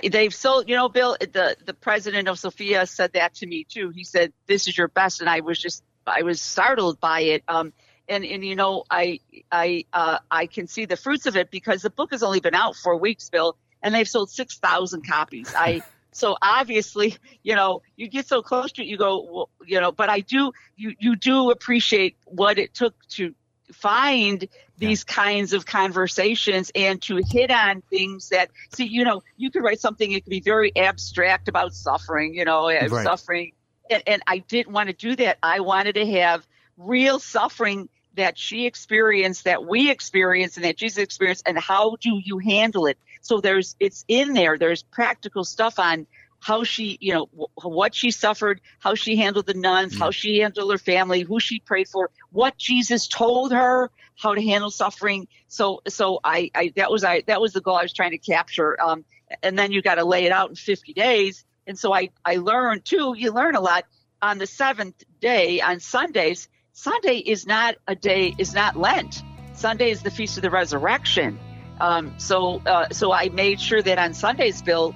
they've 0.10 0.34
sold. 0.34 0.70
You 0.70 0.76
know, 0.76 0.90
Bill, 0.90 1.18
the 1.20 1.56
the 1.66 1.74
president 1.74 2.28
of 2.28 2.40
Sophia 2.40 2.86
said 2.86 3.14
that 3.14 3.36
to 3.36 3.48
me 3.48 3.64
too. 3.64 3.90
He 3.90 4.04
said, 4.04 4.34
"This 4.48 4.68
is 4.68 4.78
your 4.78 4.88
best," 4.88 5.22
and 5.22 5.30
I 5.30 5.42
was 5.42 5.60
just 5.60 5.84
I 6.08 6.24
was 6.24 6.42
startled 6.42 7.00
by 7.00 7.22
it. 7.22 7.44
Um, 7.48 7.74
and 8.08 8.26
and 8.26 8.44
you 8.46 8.56
know, 8.56 8.84
I 8.90 9.20
I 9.52 9.86
uh, 9.94 10.20
I 10.30 10.48
can 10.48 10.68
see 10.68 10.86
the 10.86 10.98
fruits 10.98 11.26
of 11.26 11.36
it 11.36 11.52
because 11.52 11.82
the 11.82 11.90
book 11.90 12.12
has 12.12 12.24
only 12.24 12.40
been 12.40 12.56
out 12.56 12.76
for 12.76 12.96
weeks, 12.96 13.30
Bill, 13.30 13.58
and 13.82 13.94
they've 13.94 14.08
sold 14.08 14.30
six 14.30 14.58
thousand 14.58 15.08
copies. 15.08 15.54
I 15.56 15.82
so 16.12 16.38
obviously, 16.42 17.18
you 17.44 17.56
know, 17.56 17.82
you 17.96 18.08
get 18.08 18.28
so 18.28 18.42
close 18.42 18.72
to 18.74 18.84
it, 18.84 18.88
you 18.88 18.98
go, 18.98 19.28
well, 19.30 19.50
you 19.66 19.82
know, 19.82 19.92
but 19.92 20.10
I 20.10 20.22
do, 20.22 20.52
you 20.76 20.94
you 21.00 21.16
do 21.16 21.52
appreciate 21.52 22.16
what 22.26 22.58
it 22.58 22.74
took 22.74 22.96
to 23.10 23.34
find 23.72 24.48
these 24.78 25.06
yeah. 25.08 25.14
kinds 25.14 25.54
of 25.54 25.66
conversations 25.66 26.72
and 26.76 27.02
to 27.02 27.18
hit 27.18 27.52
on 27.52 27.82
things 27.90 28.30
that 28.30 28.50
see 28.76 28.86
you 28.86 29.04
know 29.04 29.24
you 29.38 29.50
could 29.50 29.64
write 29.64 29.80
something 29.80 30.12
it 30.12 30.24
could 30.24 30.30
be 30.30 30.42
very 30.42 30.76
abstract 30.76 31.48
about 31.48 31.74
suffering 31.74 32.34
you 32.34 32.46
know 32.46 32.68
eh, 32.68 32.88
right. 32.90 33.04
suffering. 33.04 33.52
And, 33.90 34.04
and 34.08 34.22
i 34.28 34.40
didn't 34.40 34.74
want 34.74 34.90
to 34.90 34.96
do 34.96 35.16
that. 35.18 35.38
I 35.44 35.60
wanted 35.60 35.96
to 35.96 36.06
have 36.06 36.46
real 36.78 37.20
suffering 37.20 37.90
that 38.16 38.38
she 38.38 38.66
experienced 38.66 39.44
that 39.44 39.66
we 39.66 39.92
experienced 39.92 40.58
and 40.58 40.66
that 40.66 40.78
jesus 40.78 40.98
experienced 40.98 41.44
and 41.46 41.58
how 41.58 41.98
do 42.00 42.20
you 42.24 42.40
handle 42.40 42.86
it? 42.88 42.98
So 43.22 43.42
there's 43.42 43.76
it's 43.80 44.06
in 44.08 44.34
there. 44.34 44.58
There's 44.58 44.84
practical 44.84 45.44
stuff 45.44 45.80
on 45.80 46.08
how 46.46 46.64
she, 46.64 46.98
you 47.02 47.12
know, 47.12 47.50
what 47.56 47.96
she 47.96 48.12
suffered, 48.12 48.62
how 48.78 48.94
she 48.94 49.16
handled 49.16 49.48
the 49.48 49.56
nuns, 49.56 49.96
mm. 49.96 50.00
how 50.00 50.12
she 50.12 50.40
handled 50.40 50.72
her 50.72 50.78
family, 50.78 51.22
who 51.22 51.40
she 51.40 51.60
prayed 51.60 51.88
for, 51.88 52.12
what 52.36 52.58
Jesus 52.58 53.08
told 53.08 53.54
her, 53.54 53.90
how 54.18 54.36
to 54.36 54.42
handle 54.42 54.70
suffering. 54.70 55.28
So, 55.48 55.82
so 55.88 56.20
I, 56.22 56.52
I 56.54 56.74
that 56.76 56.92
was 56.92 57.04
I 57.06 57.22
that 57.28 57.40
was 57.40 57.54
the 57.54 57.62
goal 57.62 57.78
I 57.78 57.84
was 57.84 57.94
trying 57.94 58.12
to 58.12 58.18
capture. 58.18 58.80
Um, 58.82 59.06
and 59.42 59.58
then 59.58 59.72
you 59.72 59.82
got 59.82 59.96
to 59.96 60.04
lay 60.04 60.26
it 60.26 60.32
out 60.32 60.50
in 60.50 60.56
50 60.56 60.94
days. 60.94 61.46
And 61.66 61.80
so 61.80 61.94
I, 61.94 62.10
I 62.24 62.36
learned 62.36 62.86
too. 62.86 63.16
You 63.18 63.32
learn 63.32 63.56
a 63.56 63.62
lot 63.62 63.86
on 64.22 64.38
the 64.38 64.48
seventh 64.48 65.02
day 65.22 65.62
on 65.62 65.80
Sundays. 65.80 66.50
Sunday 66.74 67.18
is 67.18 67.48
not 67.48 67.76
a 67.88 67.96
day 67.96 68.36
is 68.38 68.54
not 68.54 68.76
Lent. 68.76 69.24
Sunday 69.54 69.90
is 69.90 70.04
the 70.04 70.12
feast 70.12 70.36
of 70.38 70.44
the 70.44 70.50
resurrection. 70.50 71.40
Um, 71.80 72.14
so, 72.18 72.62
uh, 72.66 72.90
so 72.90 73.14
I 73.14 73.30
made 73.30 73.62
sure 73.62 73.82
that 73.82 73.98
on 73.98 74.14
Sundays, 74.14 74.62
Bill, 74.62 74.94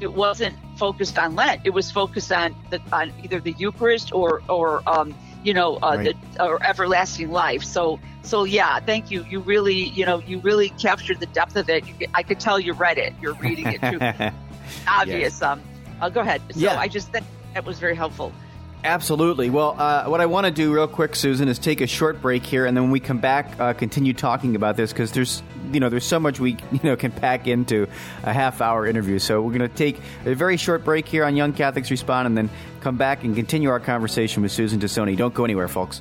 it 0.00 0.12
wasn't 0.12 0.56
focused 0.78 1.18
on 1.18 1.34
Lent. 1.34 1.62
It 1.64 1.70
was 1.70 1.90
focused 1.90 2.32
on 2.32 2.56
the, 2.70 2.80
on 2.92 3.12
either 3.22 3.40
the 3.40 3.52
Eucharist 3.58 4.12
or 4.12 4.42
or 4.48 4.82
um, 4.88 5.14
you 5.44 5.54
know, 5.54 5.76
uh, 5.76 5.96
Right. 5.96 6.16
the 6.36 6.44
or 6.44 6.62
everlasting 6.64 7.30
life. 7.30 7.62
So, 7.64 7.98
so 8.22 8.44
yeah, 8.44 8.80
thank 8.80 9.10
you. 9.10 9.24
You 9.28 9.40
really, 9.40 9.74
you 9.90 10.04
know, 10.04 10.18
you 10.26 10.38
really 10.40 10.70
captured 10.70 11.20
the 11.20 11.26
depth 11.26 11.56
of 11.56 11.68
it. 11.68 11.86
You, 11.86 12.06
I 12.14 12.22
could 12.22 12.40
tell 12.40 12.58
you 12.58 12.72
read 12.72 12.98
it. 12.98 13.14
You're 13.20 13.34
reading 13.34 13.66
it 13.68 13.80
too. 13.80 14.30
Obvious. 14.88 15.40
Um, 15.42 15.62
uh, 16.00 16.08
go 16.08 16.20
ahead. 16.20 16.42
So 16.52 16.60
Yeah. 16.60 16.78
I 16.78 16.88
just 16.88 17.10
think 17.12 17.24
that 17.54 17.64
was 17.64 17.78
very 17.78 17.94
helpful. 17.96 18.32
Absolutely. 18.88 19.50
Well, 19.50 19.76
uh, 19.78 20.06
what 20.06 20.22
I 20.22 20.24
want 20.24 20.46
to 20.46 20.50
do 20.50 20.72
real 20.72 20.88
quick, 20.88 21.14
Susan, 21.14 21.46
is 21.46 21.58
take 21.58 21.82
a 21.82 21.86
short 21.86 22.22
break 22.22 22.46
here, 22.46 22.64
and 22.64 22.74
then 22.74 22.84
when 22.84 22.90
we 22.90 23.00
come 23.00 23.18
back, 23.18 23.60
uh, 23.60 23.74
continue 23.74 24.14
talking 24.14 24.56
about 24.56 24.78
this 24.78 24.94
because 24.94 25.12
there's, 25.12 25.42
you 25.74 25.78
know, 25.78 25.90
there's 25.90 26.06
so 26.06 26.18
much 26.18 26.40
we, 26.40 26.52
you 26.72 26.80
know, 26.82 26.96
can 26.96 27.12
pack 27.12 27.46
into 27.46 27.86
a 28.22 28.32
half-hour 28.32 28.86
interview. 28.86 29.18
So 29.18 29.42
we're 29.42 29.52
going 29.52 29.68
to 29.68 29.76
take 29.76 30.00
a 30.24 30.34
very 30.34 30.56
short 30.56 30.86
break 30.86 31.06
here 31.06 31.26
on 31.26 31.36
Young 31.36 31.52
Catholics 31.52 31.90
Respond, 31.90 32.28
and 32.28 32.38
then 32.38 32.48
come 32.80 32.96
back 32.96 33.24
and 33.24 33.36
continue 33.36 33.68
our 33.68 33.78
conversation 33.78 34.42
with 34.42 34.52
Susan 34.52 34.80
Tassone. 34.80 35.14
Don't 35.18 35.34
go 35.34 35.44
anywhere, 35.44 35.68
folks. 35.68 36.00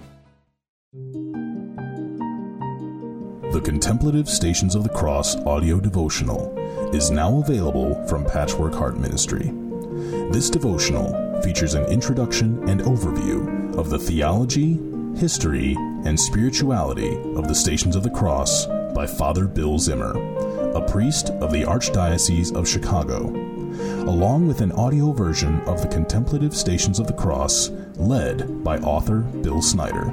The 3.52 3.62
Contemplative 3.66 4.30
Stations 4.30 4.76
of 4.76 4.84
the 4.84 4.90
Cross 4.90 5.36
audio 5.42 5.82
devotional 5.82 6.58
is 6.96 7.12
now 7.12 7.42
available 7.42 8.02
from 8.08 8.24
Patchwork 8.24 8.74
Heart 8.74 8.98
Ministry. 8.98 9.52
This 10.32 10.50
devotional 10.50 11.27
features 11.44 11.74
an 11.74 11.86
introduction 11.86 12.68
and 12.70 12.82
overview 12.82 13.76
of 13.78 13.90
the 13.90 14.00
theology, 14.00 14.80
history, 15.16 15.76
and 16.06 16.20
spirituality 16.20 17.16
of 17.36 17.48
the 17.48 17.56
Stations 17.56 17.96
of 17.96 18.04
the 18.04 18.10
Cross 18.10 18.66
by 18.94 19.06
Father 19.06 19.46
Bill 19.48 19.78
Zimmer, 19.80 20.12
a 20.74 20.82
priest 20.90 21.30
of 21.42 21.52
the 21.52 21.64
Archdiocese 21.64 22.56
of 22.56 22.68
Chicago, 22.68 23.30
along 24.10 24.48
with 24.48 24.62
an 24.62 24.72
audio 24.74 25.12
version 25.12 25.60
of 25.62 25.82
the 25.82 25.88
Contemplative 25.88 26.56
Stations 26.56 27.00
of 27.00 27.08
the 27.08 27.14
Cross 27.14 27.70
led 27.96 28.64
by 28.64 28.78
author 28.80 29.20
Bill 29.20 29.62
Snyder, 29.62 30.10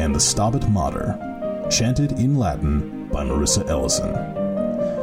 and 0.00 0.14
the 0.14 0.20
Stabat 0.20 0.68
Mater, 0.70 1.66
chanted 1.70 2.12
in 2.12 2.36
Latin 2.36 3.08
by 3.08 3.24
Marissa 3.24 3.68
Ellison. 3.68 4.12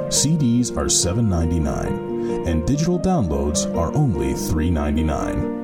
CDs 0.10 0.75
are 0.78 0.86
$7.99 0.86 2.15
and 2.47 2.65
digital 2.65 2.99
downloads 2.99 3.73
are 3.75 3.93
only 3.95 4.34
$3.99. 4.34 5.55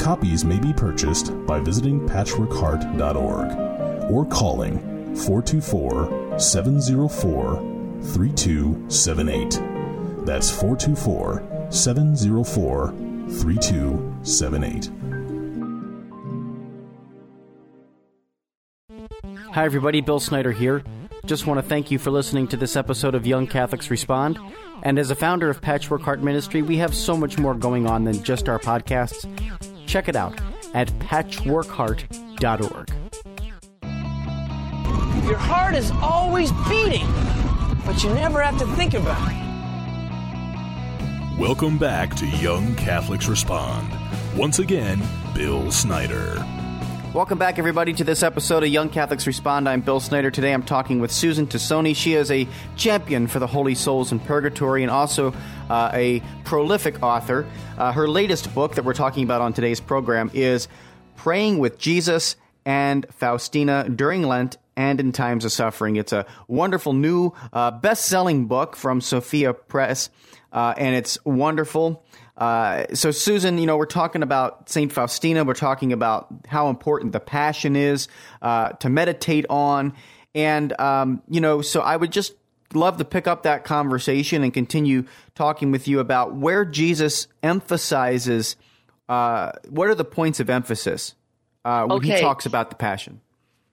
Copies 0.00 0.44
may 0.46 0.58
be 0.58 0.72
purchased 0.72 1.30
by 1.46 1.60
visiting 1.60 2.08
patchworkheart.org 2.08 4.10
or 4.10 4.24
calling 4.24 4.78
424 5.14 6.38
704 6.38 7.56
3278. 8.02 9.60
That's 10.24 10.50
424 10.50 11.68
704 11.70 12.94
3278. 13.28 14.90
Hi, 19.52 19.64
everybody. 19.66 20.00
Bill 20.00 20.18
Snyder 20.18 20.52
here. 20.52 20.82
Just 21.26 21.46
want 21.46 21.58
to 21.58 21.62
thank 21.62 21.90
you 21.90 21.98
for 21.98 22.10
listening 22.10 22.48
to 22.48 22.56
this 22.56 22.74
episode 22.74 23.14
of 23.14 23.26
Young 23.26 23.46
Catholics 23.46 23.90
Respond. 23.90 24.38
And 24.82 24.98
as 24.98 25.10
a 25.10 25.14
founder 25.14 25.50
of 25.50 25.60
Patchwork 25.60 26.00
Heart 26.00 26.22
Ministry, 26.22 26.62
we 26.62 26.78
have 26.78 26.94
so 26.94 27.18
much 27.18 27.38
more 27.38 27.54
going 27.54 27.86
on 27.86 28.04
than 28.04 28.22
just 28.22 28.48
our 28.48 28.58
podcasts. 28.58 29.26
Check 29.90 30.06
it 30.08 30.14
out 30.14 30.40
at 30.72 30.86
patchworkheart.org. 31.00 32.90
Your 35.26 35.36
heart 35.36 35.74
is 35.74 35.90
always 36.00 36.52
beating, 36.68 37.08
but 37.84 38.00
you 38.04 38.10
never 38.14 38.40
have 38.40 38.56
to 38.60 38.66
think 38.76 38.94
about 38.94 39.32
it. 39.32 39.36
Welcome 41.40 41.76
back 41.76 42.14
to 42.16 42.26
Young 42.36 42.76
Catholics 42.76 43.26
Respond. 43.26 43.92
Once 44.36 44.60
again, 44.60 45.02
Bill 45.34 45.72
Snyder. 45.72 46.36
Welcome 47.12 47.38
back, 47.38 47.58
everybody, 47.58 47.92
to 47.94 48.04
this 48.04 48.22
episode 48.22 48.62
of 48.62 48.68
Young 48.68 48.88
Catholics 48.88 49.26
Respond. 49.26 49.68
I'm 49.68 49.80
Bill 49.80 49.98
Snyder. 49.98 50.30
Today 50.30 50.54
I'm 50.54 50.62
talking 50.62 51.00
with 51.00 51.10
Susan 51.10 51.48
Tassone. 51.48 51.96
She 51.96 52.14
is 52.14 52.30
a 52.30 52.46
champion 52.76 53.26
for 53.26 53.40
the 53.40 53.48
Holy 53.48 53.74
Souls 53.74 54.12
in 54.12 54.20
Purgatory 54.20 54.84
and 54.84 54.92
also 54.92 55.34
uh, 55.68 55.90
a 55.92 56.22
prolific 56.44 57.02
author. 57.02 57.48
Uh, 57.76 57.90
her 57.90 58.06
latest 58.06 58.54
book 58.54 58.76
that 58.76 58.84
we're 58.84 58.94
talking 58.94 59.24
about 59.24 59.40
on 59.40 59.52
today's 59.52 59.80
program 59.80 60.30
is 60.34 60.68
Praying 61.16 61.58
with 61.58 61.78
Jesus 61.78 62.36
and 62.64 63.04
Faustina 63.10 63.88
During 63.88 64.22
Lent 64.22 64.58
and 64.76 65.00
in 65.00 65.10
Times 65.10 65.44
of 65.44 65.50
Suffering. 65.50 65.96
It's 65.96 66.12
a 66.12 66.26
wonderful 66.46 66.92
new 66.92 67.32
uh, 67.52 67.72
best 67.72 68.04
selling 68.04 68.46
book 68.46 68.76
from 68.76 69.00
Sophia 69.00 69.52
Press, 69.52 70.10
uh, 70.52 70.74
and 70.76 70.94
it's 70.94 71.18
wonderful. 71.24 72.04
Uh, 72.40 72.86
so, 72.94 73.10
Susan, 73.10 73.58
you 73.58 73.66
know, 73.66 73.76
we're 73.76 73.84
talking 73.84 74.22
about 74.22 74.70
St. 74.70 74.90
Faustina. 74.90 75.44
We're 75.44 75.52
talking 75.52 75.92
about 75.92 76.28
how 76.48 76.70
important 76.70 77.12
the 77.12 77.20
Passion 77.20 77.76
is 77.76 78.08
uh, 78.40 78.70
to 78.70 78.88
meditate 78.88 79.44
on. 79.50 79.92
And, 80.34 80.78
um, 80.80 81.22
you 81.28 81.42
know, 81.42 81.60
so 81.60 81.82
I 81.82 81.96
would 81.96 82.10
just 82.10 82.32
love 82.72 82.96
to 82.96 83.04
pick 83.04 83.26
up 83.26 83.42
that 83.42 83.64
conversation 83.64 84.42
and 84.42 84.54
continue 84.54 85.04
talking 85.34 85.70
with 85.70 85.86
you 85.86 86.00
about 86.00 86.34
where 86.34 86.64
Jesus 86.64 87.26
emphasizes 87.42 88.56
uh, 89.10 89.52
what 89.68 89.88
are 89.88 89.94
the 89.94 90.04
points 90.04 90.40
of 90.40 90.48
emphasis 90.48 91.14
uh, 91.64 91.84
when 91.84 92.02
he 92.02 92.18
talks 92.20 92.46
about 92.46 92.70
the 92.70 92.76
Passion. 92.76 93.20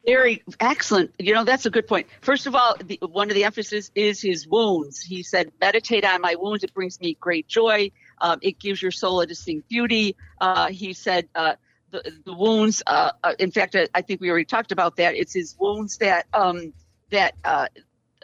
Very 0.06 0.41
excellent. 0.60 1.13
You 1.19 1.34
know, 1.34 1.43
that's 1.43 1.65
a 1.65 1.69
good 1.69 1.86
point. 1.86 2.08
First 2.21 2.47
of 2.47 2.56
all, 2.56 2.75
the, 2.84 2.97
one 3.01 3.30
of 3.30 3.36
the 3.36 3.43
emphasis 3.43 3.91
is 3.93 4.21
his 4.21 4.47
wounds. 4.47 5.01
He 5.01 5.21
said, 5.21 5.51
meditate 5.60 6.06
on 6.06 6.21
my 6.21 6.36
wounds. 6.36 6.63
It 6.63 6.73
brings 6.73 6.99
me 6.99 7.17
great 7.19 7.47
joy. 7.47 7.91
Um, 8.19 8.39
it 8.41 8.60
gives 8.60 8.82
your 8.82 8.91
soul 8.91 9.21
a 9.21 9.27
distinct 9.27 9.69
beauty. 9.69 10.15
Uh, 10.39 10.67
he 10.69 10.93
said, 10.93 11.27
uh, 11.36 11.56
the, 11.91 12.12
the 12.25 12.34
wounds, 12.34 12.84
uh, 12.86 13.12
uh, 13.23 13.34
in 13.39 13.51
fact, 13.51 13.75
I, 13.93 14.01
think 14.01 14.21
we 14.21 14.30
already 14.30 14.45
talked 14.45 14.71
about 14.71 14.97
that. 14.97 15.15
It's 15.15 15.34
his 15.34 15.56
wounds 15.60 15.97
that, 15.97 16.27
um, 16.34 16.73
that, 17.12 17.36
uh, 17.43 17.67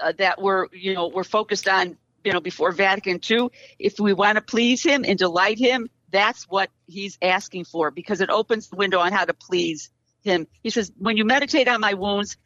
uh, 0.01 0.13
that 0.17 0.41
were, 0.41 0.69
you 0.73 0.93
know, 0.93 1.07
were 1.07 1.23
focused 1.23 1.67
on, 1.67 1.97
you 2.23 2.33
know, 2.33 2.41
before 2.41 2.71
Vatican 2.71 3.19
II. 3.29 3.49
If 3.79 3.99
we 3.99 4.13
want 4.13 4.35
to 4.35 4.41
please 4.41 4.83
him 4.83 5.05
and 5.07 5.17
delight 5.17 5.59
him, 5.59 5.89
that's 6.09 6.43
what 6.43 6.69
he's 6.87 7.17
asking 7.21 7.65
for 7.65 7.89
because 7.89 8.21
it 8.21 8.29
opens 8.29 8.69
the 8.69 8.75
window 8.75 8.99
on 8.99 9.11
how 9.11 9.25
to 9.25 9.33
please 9.33 9.89
him. 10.23 10.47
He 10.61 10.69
says, 10.69 10.91
when 10.97 11.17
you 11.17 11.25
meditate 11.25 11.67
on 11.67 11.81
my 11.81 11.93
wounds, 11.93 12.37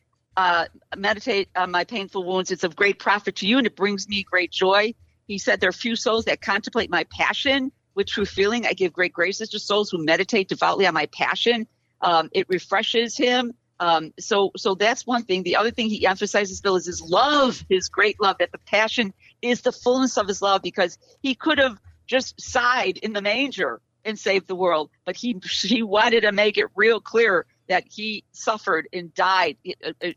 meditate 0.95 1.49
on 1.55 1.71
my 1.71 1.83
painful 1.83 2.23
wounds, 2.23 2.51
it's 2.51 2.63
of 2.63 2.75
great 2.75 2.99
profit 2.99 3.37
to 3.37 3.47
you 3.47 3.57
and 3.57 3.67
it 3.67 3.75
brings 3.75 4.07
me 4.07 4.23
great 4.23 4.51
joy. 4.51 4.93
He 5.27 5.37
said, 5.37 5.59
there 5.59 5.69
are 5.69 5.73
few 5.73 5.95
souls 5.95 6.25
that 6.25 6.41
contemplate 6.41 6.89
my 6.89 7.05
passion 7.05 7.71
with 7.95 8.07
true 8.07 8.25
feeling. 8.25 8.65
I 8.65 8.73
give 8.73 8.93
great 8.93 9.13
graces 9.13 9.49
to 9.49 9.59
souls 9.59 9.89
who 9.89 10.03
meditate 10.03 10.47
devoutly 10.47 10.87
on 10.87 10.93
my 10.93 11.07
passion. 11.07 11.67
Um, 12.01 12.29
it 12.31 12.47
refreshes 12.49 13.17
him. 13.17 13.53
Um, 13.79 14.13
so, 14.19 14.51
so 14.57 14.75
that's 14.75 15.05
one 15.05 15.23
thing. 15.23 15.43
The 15.43 15.57
other 15.57 15.71
thing 15.71 15.89
he 15.89 16.05
emphasizes, 16.05 16.61
Bill, 16.61 16.77
is 16.77 16.85
his 16.85 17.01
love, 17.01 17.63
his 17.69 17.89
great 17.89 18.19
love, 18.21 18.37
that 18.39 18.51
the 18.51 18.57
passion 18.57 19.13
is 19.41 19.61
the 19.61 19.71
fullness 19.71 20.17
of 20.17 20.27
his 20.27 20.41
love 20.41 20.61
because 20.61 20.97
he 21.21 21.35
could 21.35 21.59
have 21.59 21.77
just 22.07 22.39
sighed 22.41 22.97
in 22.97 23.13
the 23.13 23.21
manger 23.21 23.81
and 24.05 24.17
saved 24.17 24.47
the 24.47 24.55
world, 24.55 24.89
but 25.05 25.15
he, 25.15 25.35
he 25.61 25.83
wanted 25.83 26.21
to 26.21 26.31
make 26.31 26.57
it 26.57 26.67
real 26.75 26.99
clear 26.99 27.45
that 27.67 27.83
he 27.89 28.23
suffered 28.31 28.87
and 28.93 29.13
died. 29.13 29.57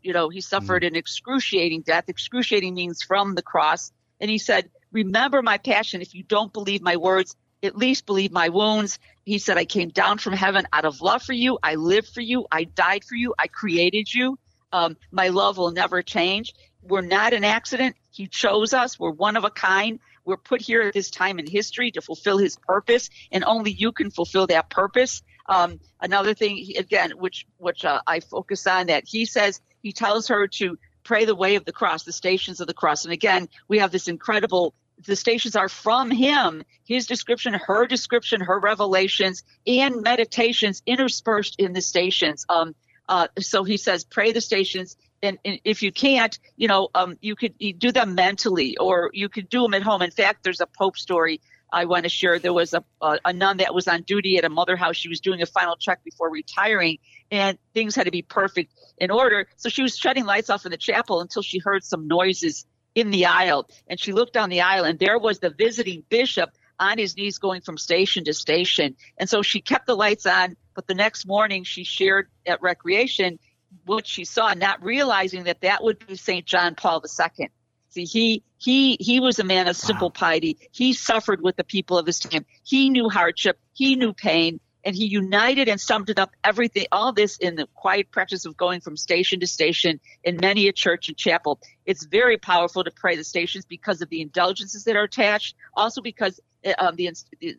You 0.01 0.13
know, 0.13 0.29
he 0.29 0.39
suffered 0.39 0.85
an 0.85 0.95
excruciating 0.95 1.81
death. 1.81 2.05
Excruciating 2.07 2.73
means 2.73 3.03
from 3.03 3.35
the 3.35 3.41
cross. 3.41 3.91
And 4.21 4.31
he 4.31 4.37
said, 4.37 4.69
remember 4.91 5.41
my 5.41 5.57
passion. 5.57 6.01
If 6.01 6.13
you 6.13 6.23
don't 6.23 6.53
believe 6.53 6.81
my 6.81 6.97
words, 6.97 7.35
at 7.63 7.77
least 7.77 8.05
believe 8.05 8.31
my 8.31 8.49
wounds. 8.49 8.99
He 9.23 9.37
said, 9.37 9.57
I 9.57 9.65
came 9.65 9.89
down 9.89 10.17
from 10.17 10.33
heaven 10.33 10.65
out 10.73 10.85
of 10.85 11.01
love 11.01 11.21
for 11.21 11.33
you. 11.33 11.59
I 11.61 11.75
lived 11.75 12.09
for 12.09 12.21
you. 12.21 12.47
I 12.51 12.63
died 12.63 13.03
for 13.03 13.15
you. 13.15 13.33
I 13.37 13.47
created 13.47 14.13
you. 14.13 14.39
Um, 14.73 14.97
my 15.11 15.27
love 15.27 15.57
will 15.57 15.71
never 15.71 16.01
change. 16.01 16.53
We're 16.81 17.01
not 17.01 17.33
an 17.33 17.43
accident. 17.43 17.95
He 18.09 18.27
chose 18.27 18.73
us. 18.73 18.99
We're 18.99 19.11
one 19.11 19.37
of 19.37 19.43
a 19.43 19.49
kind. 19.49 19.99
We're 20.25 20.37
put 20.37 20.61
here 20.61 20.81
at 20.81 20.93
this 20.93 21.09
time 21.09 21.39
in 21.39 21.47
history 21.47 21.91
to 21.91 22.01
fulfill 22.01 22.37
his 22.37 22.55
purpose, 22.55 23.09
and 23.31 23.43
only 23.43 23.71
you 23.71 23.91
can 23.91 24.11
fulfill 24.11 24.47
that 24.47 24.69
purpose. 24.69 25.23
Um, 25.47 25.79
another 25.99 26.33
thing, 26.33 26.73
again, 26.77 27.11
which 27.11 27.45
which 27.57 27.83
uh, 27.85 28.01
I 28.05 28.19
focus 28.19 28.65
on, 28.67 28.87
that 28.87 29.03
he 29.07 29.25
says 29.25 29.61
he 29.81 29.91
tells 29.91 30.27
her 30.27 30.47
to 30.47 30.77
pray 31.03 31.25
the 31.25 31.35
way 31.35 31.55
of 31.55 31.65
the 31.65 31.71
cross, 31.71 32.03
the 32.03 32.11
stations 32.11 32.61
of 32.61 32.67
the 32.67 32.73
cross, 32.73 33.03
and 33.03 33.13
again, 33.13 33.49
we 33.67 33.79
have 33.79 33.91
this 33.91 34.07
incredible. 34.07 34.73
The 35.05 35.15
stations 35.15 35.55
are 35.55 35.69
from 35.69 36.11
him, 36.11 36.63
his 36.85 37.07
description, 37.07 37.53
her 37.53 37.87
description, 37.87 38.41
her 38.41 38.59
revelations, 38.59 39.43
and 39.65 40.01
meditations 40.01 40.81
interspersed 40.85 41.55
in 41.59 41.73
the 41.73 41.81
stations. 41.81 42.45
Um, 42.49 42.75
uh, 43.09 43.27
so 43.39 43.63
he 43.63 43.77
says, 43.77 44.03
pray 44.03 44.31
the 44.31 44.41
stations. 44.41 44.95
And, 45.23 45.37
and 45.45 45.59
if 45.63 45.83
you 45.83 45.91
can't, 45.91 46.37
you 46.55 46.67
know, 46.67 46.89
um, 46.95 47.17
you 47.21 47.35
could 47.35 47.55
do 47.77 47.91
them 47.91 48.15
mentally 48.15 48.77
or 48.77 49.11
you 49.13 49.29
could 49.29 49.49
do 49.49 49.61
them 49.63 49.73
at 49.73 49.83
home. 49.83 50.01
In 50.01 50.11
fact, 50.11 50.43
there's 50.43 50.61
a 50.61 50.65
Pope 50.67 50.97
story 50.97 51.41
I 51.71 51.85
want 51.85 52.03
to 52.03 52.09
share. 52.09 52.39
There 52.39 52.53
was 52.53 52.73
a, 52.73 52.83
a, 53.01 53.19
a 53.25 53.33
nun 53.33 53.57
that 53.57 53.73
was 53.73 53.87
on 53.87 54.03
duty 54.03 54.37
at 54.37 54.45
a 54.45 54.49
mother 54.49 54.75
house. 54.75 54.97
She 54.97 55.09
was 55.09 55.19
doing 55.19 55.41
a 55.41 55.45
final 55.45 55.75
check 55.75 56.03
before 56.03 56.29
retiring 56.29 56.97
and 57.31 57.57
things 57.73 57.95
had 57.95 58.05
to 58.05 58.11
be 58.11 58.21
perfect 58.21 58.73
in 58.97 59.09
order. 59.11 59.47
So 59.55 59.69
she 59.69 59.81
was 59.81 59.97
shutting 59.97 60.25
lights 60.25 60.49
off 60.49 60.65
in 60.65 60.71
the 60.71 60.77
chapel 60.77 61.21
until 61.21 61.41
she 61.41 61.59
heard 61.59 61.83
some 61.83 62.07
noises 62.07 62.65
in 62.95 63.11
the 63.11 63.25
aisle. 63.25 63.67
And 63.87 63.99
she 63.99 64.13
looked 64.13 64.33
down 64.33 64.49
the 64.49 64.61
aisle 64.61 64.85
and 64.85 64.99
there 64.99 65.19
was 65.19 65.39
the 65.39 65.49
visiting 65.49 66.03
bishop 66.09 66.51
on 66.79 66.97
his 66.97 67.15
knees 67.15 67.37
going 67.37 67.61
from 67.61 67.77
station 67.77 68.23
to 68.25 68.33
station. 68.33 68.95
And 69.17 69.29
so 69.29 69.41
she 69.41 69.61
kept 69.61 69.87
the 69.87 69.95
lights 69.95 70.25
on, 70.25 70.57
but 70.73 70.87
the 70.87 70.95
next 70.95 71.25
morning 71.25 71.63
she 71.63 71.83
shared 71.83 72.27
at 72.45 72.61
recreation 72.61 73.39
what 73.85 74.05
she 74.05 74.25
saw, 74.25 74.53
not 74.53 74.83
realizing 74.83 75.45
that 75.45 75.61
that 75.61 75.83
would 75.83 76.05
be 76.05 76.15
St. 76.15 76.45
John 76.45 76.75
Paul 76.75 77.01
II. 77.03 77.49
See, 77.89 78.05
he 78.05 78.43
he 78.57 78.97
he 78.99 79.19
was 79.19 79.39
a 79.39 79.43
man 79.43 79.67
of 79.67 79.75
simple 79.75 80.07
wow. 80.07 80.13
piety. 80.15 80.57
He 80.71 80.93
suffered 80.93 81.41
with 81.41 81.57
the 81.57 81.63
people 81.63 81.97
of 81.97 82.05
his 82.05 82.19
time. 82.19 82.45
He 82.63 82.89
knew 82.89 83.09
hardship. 83.09 83.59
He 83.73 83.95
knew 83.95 84.13
pain 84.13 84.59
and 84.83 84.95
he 84.95 85.05
united 85.05 85.69
and 85.69 85.79
summed 85.79 86.09
it 86.09 86.19
up 86.19 86.31
everything, 86.43 86.87
all 86.91 87.13
this 87.13 87.37
in 87.37 87.55
the 87.55 87.67
quiet 87.75 88.11
practice 88.11 88.45
of 88.45 88.57
going 88.57 88.81
from 88.81 88.97
station 88.97 89.39
to 89.39 89.47
station 89.47 89.99
in 90.23 90.37
many 90.37 90.67
a 90.67 90.73
church 90.73 91.07
and 91.07 91.17
chapel. 91.17 91.59
It's 91.85 92.05
very 92.05 92.37
powerful 92.37 92.83
to 92.83 92.91
pray 92.91 93.15
the 93.15 93.23
stations 93.23 93.65
because 93.65 94.01
of 94.01 94.09
the 94.09 94.21
indulgences 94.21 94.83
that 94.85 94.95
are 94.95 95.03
attached, 95.03 95.55
also 95.75 96.01
because 96.01 96.39
uh, 96.65 96.73
um, 96.77 96.95
the, 96.95 97.11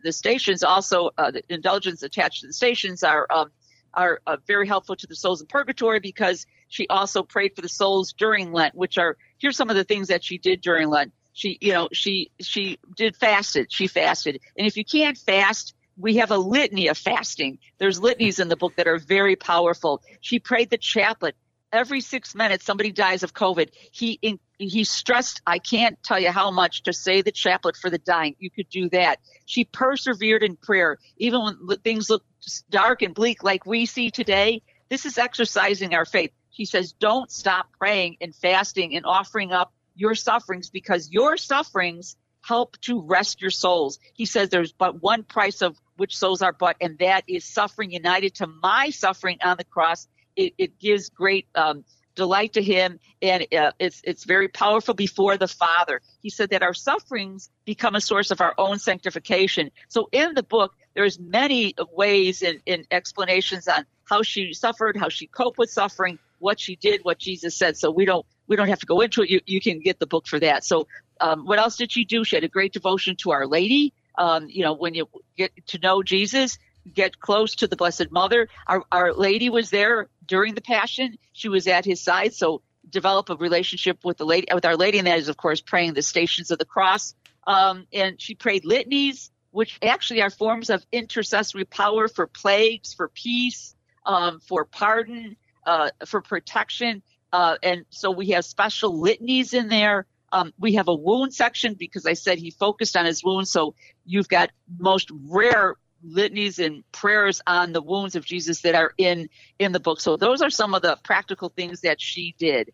the 0.03 0.13
stations 0.13 0.63
also, 0.63 1.11
uh, 1.19 1.31
the 1.31 1.43
indulgences 1.49 2.03
attached 2.03 2.41
to 2.41 2.49
the 2.49 2.53
stations 2.53 3.03
are, 3.03 3.27
um, 3.31 3.51
are 3.95 4.21
uh, 4.27 4.37
very 4.47 4.67
helpful 4.67 4.97
to 4.97 5.07
the 5.07 5.17
souls 5.17 5.41
in 5.41 5.47
purgatory 5.47 6.01
because 6.01 6.47
she 6.69 6.87
also 6.89 7.23
prayed 7.23 7.55
for 7.55 7.63
the 7.63 7.69
souls 7.69 8.13
during 8.13 8.53
Lent, 8.53 8.75
which 8.75 8.99
are, 8.99 9.17
here's 9.39 9.57
some 9.57 9.71
of 9.71 9.77
the 9.77 9.85
things 9.85 10.09
that 10.09 10.25
she 10.25 10.39
did 10.39 10.61
during 10.61 10.89
Lent. 10.89 11.13
She, 11.35 11.59
you 11.61 11.73
know, 11.73 11.89
she, 11.93 12.31
she 12.41 12.79
did 12.95 13.17
fasted. 13.17 13.73
She 13.73 13.87
fasted. 13.87 14.41
And 14.57 14.67
if 14.67 14.77
you 14.77 14.85
can't 14.85 15.17
fast, 15.17 15.75
we 15.97 16.17
have 16.17 16.31
a 16.31 16.39
litany 16.39 16.89
of 16.89 16.99
fasting. 16.99 17.59
There's 17.79 18.01
litanies 18.01 18.39
in 18.39 18.49
the 18.49 18.57
book 18.57 18.77
that 18.77 18.89
are 18.89 18.99
very 18.99 19.37
powerful. 19.37 20.03
She 20.21 20.39
prayed 20.39 20.71
the 20.71 20.79
chaplet. 20.79 21.37
Every 21.73 22.03
six 22.03 22.35
minutes, 22.35 22.65
somebody 22.67 22.93
dies 22.93 23.23
of 23.23 23.33
COVID. 23.33 23.71
He 23.93 24.19
he 24.59 24.85
stressed, 24.85 25.41
I 25.47 25.59
can't 25.59 26.01
tell 26.03 26.21
you 26.21 26.31
how 26.31 26.51
much 26.51 26.83
to 26.85 26.93
say 26.93 27.23
the 27.23 27.33
chaplet 27.33 27.77
for 27.77 27.91
the 27.91 27.99
dying. 27.99 28.37
You 28.39 28.51
could 28.51 28.69
do 28.69 28.89
that. 28.91 29.21
She 29.47 29.65
persevered 29.65 30.43
in 30.43 30.57
prayer, 30.57 30.99
even 31.17 31.41
when 31.41 31.79
things 31.79 32.09
look 32.11 32.25
dark 32.71 33.03
and 33.03 33.15
bleak 33.15 33.43
like 33.43 33.67
we 33.67 33.87
see 33.87 34.11
today. 34.11 34.63
This 34.89 35.07
is 35.07 35.19
exercising 35.19 35.95
our 35.95 36.05
faith. 36.05 36.31
She 36.51 36.67
says, 36.67 36.93
don't 36.93 37.31
stop 37.31 37.67
praying 37.79 38.19
and 38.21 38.35
fasting 38.35 38.95
and 38.95 39.07
offering 39.07 39.53
up 39.53 39.73
your 39.95 40.15
sufferings 40.15 40.71
because 40.71 41.11
your 41.11 41.37
sufferings 41.39 42.17
help 42.43 42.79
to 42.83 43.01
rest 43.01 43.41
your 43.41 43.51
souls. 43.51 43.99
He 44.15 44.27
says 44.27 44.49
there's 44.49 44.73
but 44.73 45.03
one 45.03 45.23
price 45.23 45.63
of 45.63 45.81
which 45.97 46.17
souls 46.17 46.43
are 46.43 46.53
bought, 46.53 46.77
and 46.81 46.99
that 46.99 47.25
is 47.29 47.45
suffering 47.45 47.91
united 47.93 48.35
to 48.37 48.47
my 48.47 48.91
suffering 48.91 49.39
on 49.43 49.57
the 49.57 49.65
cross. 49.65 50.09
It, 50.37 50.55
it 50.59 50.79
gives 50.79 51.11
great 51.11 51.47
um, 51.55 51.85
delight 52.15 52.55
to 52.55 52.63
him, 52.63 52.99
and 53.21 53.47
uh, 53.55 53.73
it's 53.79 54.01
it's 54.05 54.25
very 54.25 54.49
powerful 54.49 54.95
before 54.95 55.37
the 55.37 55.49
Father. 55.49 56.01
He 56.21 56.31
said 56.31 56.51
that 56.51 56.63
our 56.63 56.75
sufferings 56.75 57.51
become 57.65 57.95
a 57.95 58.01
source 58.01 58.31
of 58.31 58.41
our 58.41 58.55
own 58.59 58.79
sanctification. 58.79 59.71
So 59.89 60.09
in 60.13 60.35
the 60.35 60.43
book, 60.43 60.75
there's 60.95 61.19
many 61.19 61.75
ways 61.93 62.43
and, 62.43 62.87
explanations 62.91 63.69
on 63.69 63.87
how 64.05 64.23
she 64.23 64.53
suffered, 64.53 64.97
how 64.97 65.09
she 65.09 65.27
coped 65.27 65.59
with 65.59 65.71
suffering, 65.71 66.19
what 66.39 66.61
she 66.61 66.77
did, 66.77 67.01
what 67.03 67.19
Jesus 67.19 67.57
said. 67.57 67.77
So 67.77 67.91
we 67.91 68.05
don't 68.05 68.27
we 68.53 68.57
don't 68.57 68.69
have 68.69 68.81
to 68.81 68.87
go 68.87 69.01
into 69.01 69.23
it. 69.23 69.31
You, 69.31 69.41
you 69.47 69.63
can 69.63 69.81
get 69.81 69.99
the 69.99 70.07
book 70.07 70.27
for 70.27 70.39
that. 70.39 70.63
So 70.63 70.87
um, 71.23 71.47
what 71.47 71.59
else 71.59 71.79
did 71.79 71.91
she 71.91 72.05
do? 72.05 72.23
She 72.23 72.37
had 72.37 72.45
a 72.45 72.49
great 72.49 72.75
devotion 72.75 73.17
to 73.23 73.31
Our 73.31 73.47
Lady. 73.47 73.95
Um, 74.19 74.51
you 74.51 74.63
know, 74.63 74.75
when 74.75 74.93
you 74.93 75.09
get 75.39 75.53
to 75.69 75.79
know 75.79 76.03
Jesus, 76.03 76.59
get 76.93 77.19
close 77.19 77.55
to 77.57 77.67
the 77.67 77.77
Blessed 77.77 78.11
Mother. 78.11 78.49
Our, 78.67 78.85
Our 78.93 79.15
Lady 79.15 79.49
was 79.49 79.71
there 79.71 80.09
during 80.27 80.55
the 80.55 80.61
Passion. 80.61 81.17
She 81.33 81.49
was 81.49 81.67
at 81.67 81.87
his 81.87 82.03
side, 82.03 82.35
so 82.35 82.61
develop 82.91 83.31
a 83.31 83.37
relationship 83.37 84.05
with 84.05 84.19
the 84.19 84.27
lady, 84.27 84.49
with 84.53 84.67
Our 84.67 84.77
Lady, 84.77 84.99
and 84.99 85.07
that 85.07 85.19
is, 85.19 85.29
of 85.29 85.39
course, 85.39 85.63
praying 85.63 85.95
the 85.95 86.03
Stations 86.03 86.51
of 86.51 86.59
the 86.59 86.67
Cross. 86.67 87.15
Um, 87.47 87.87
and 87.91 88.21
she 88.21 88.35
prayed 88.35 88.67
litanies, 88.67 89.31
which 89.51 89.79
actually 89.83 90.21
are 90.21 90.29
forms 90.29 90.69
of 90.69 90.85
intercessory 90.93 91.65
power 91.65 92.07
for 92.07 92.27
plagues, 92.27 92.93
for 92.93 93.09
peace, 93.09 93.75
um, 94.05 94.41
for 94.41 94.67
pardon, 94.67 95.37
uh, 95.65 95.89
for 96.05 96.21
protection. 96.21 97.03
Uh, 97.33 97.57
and 97.63 97.85
so 97.91 98.11
we 98.11 98.31
have 98.31 98.45
special 98.45 98.99
litanies 98.99 99.55
in 99.55 99.69
there. 99.69 100.07
Um, 100.33 100.53
we 100.59 100.75
have 100.75 100.89
a 100.89 100.95
wound 100.95 101.35
section 101.35 101.75
because 101.75 102.07
I 102.07 102.15
said 102.15 102.39
he 102.39 102.51
focused 102.51 102.97
on 102.97 103.05
his 103.05 103.23
wounds. 103.23 103.51
So 103.51 103.75
you've 104.05 104.29
got 104.29 104.51
most 104.79 105.11
rare 105.29 105.77
litanies 106.03 106.59
and 106.59 106.83
prayers 106.93 107.41
on 107.47 107.73
the 107.73 107.83
wounds 107.83 108.17
of 108.17 108.25
Jesus 108.25 108.63
that 108.63 108.75
are 108.75 108.93
in 108.99 109.29
in 109.59 109.73
the 109.73 109.81
book. 109.81 110.01
So 110.01 110.17
those 110.17 110.43
are 110.43 110.51
some 110.51 110.75
of 110.75 110.83
the 110.83 110.99
practical 111.03 111.49
things 111.49 111.83
that 111.83 112.01
she 112.01 112.35
did. 112.39 112.73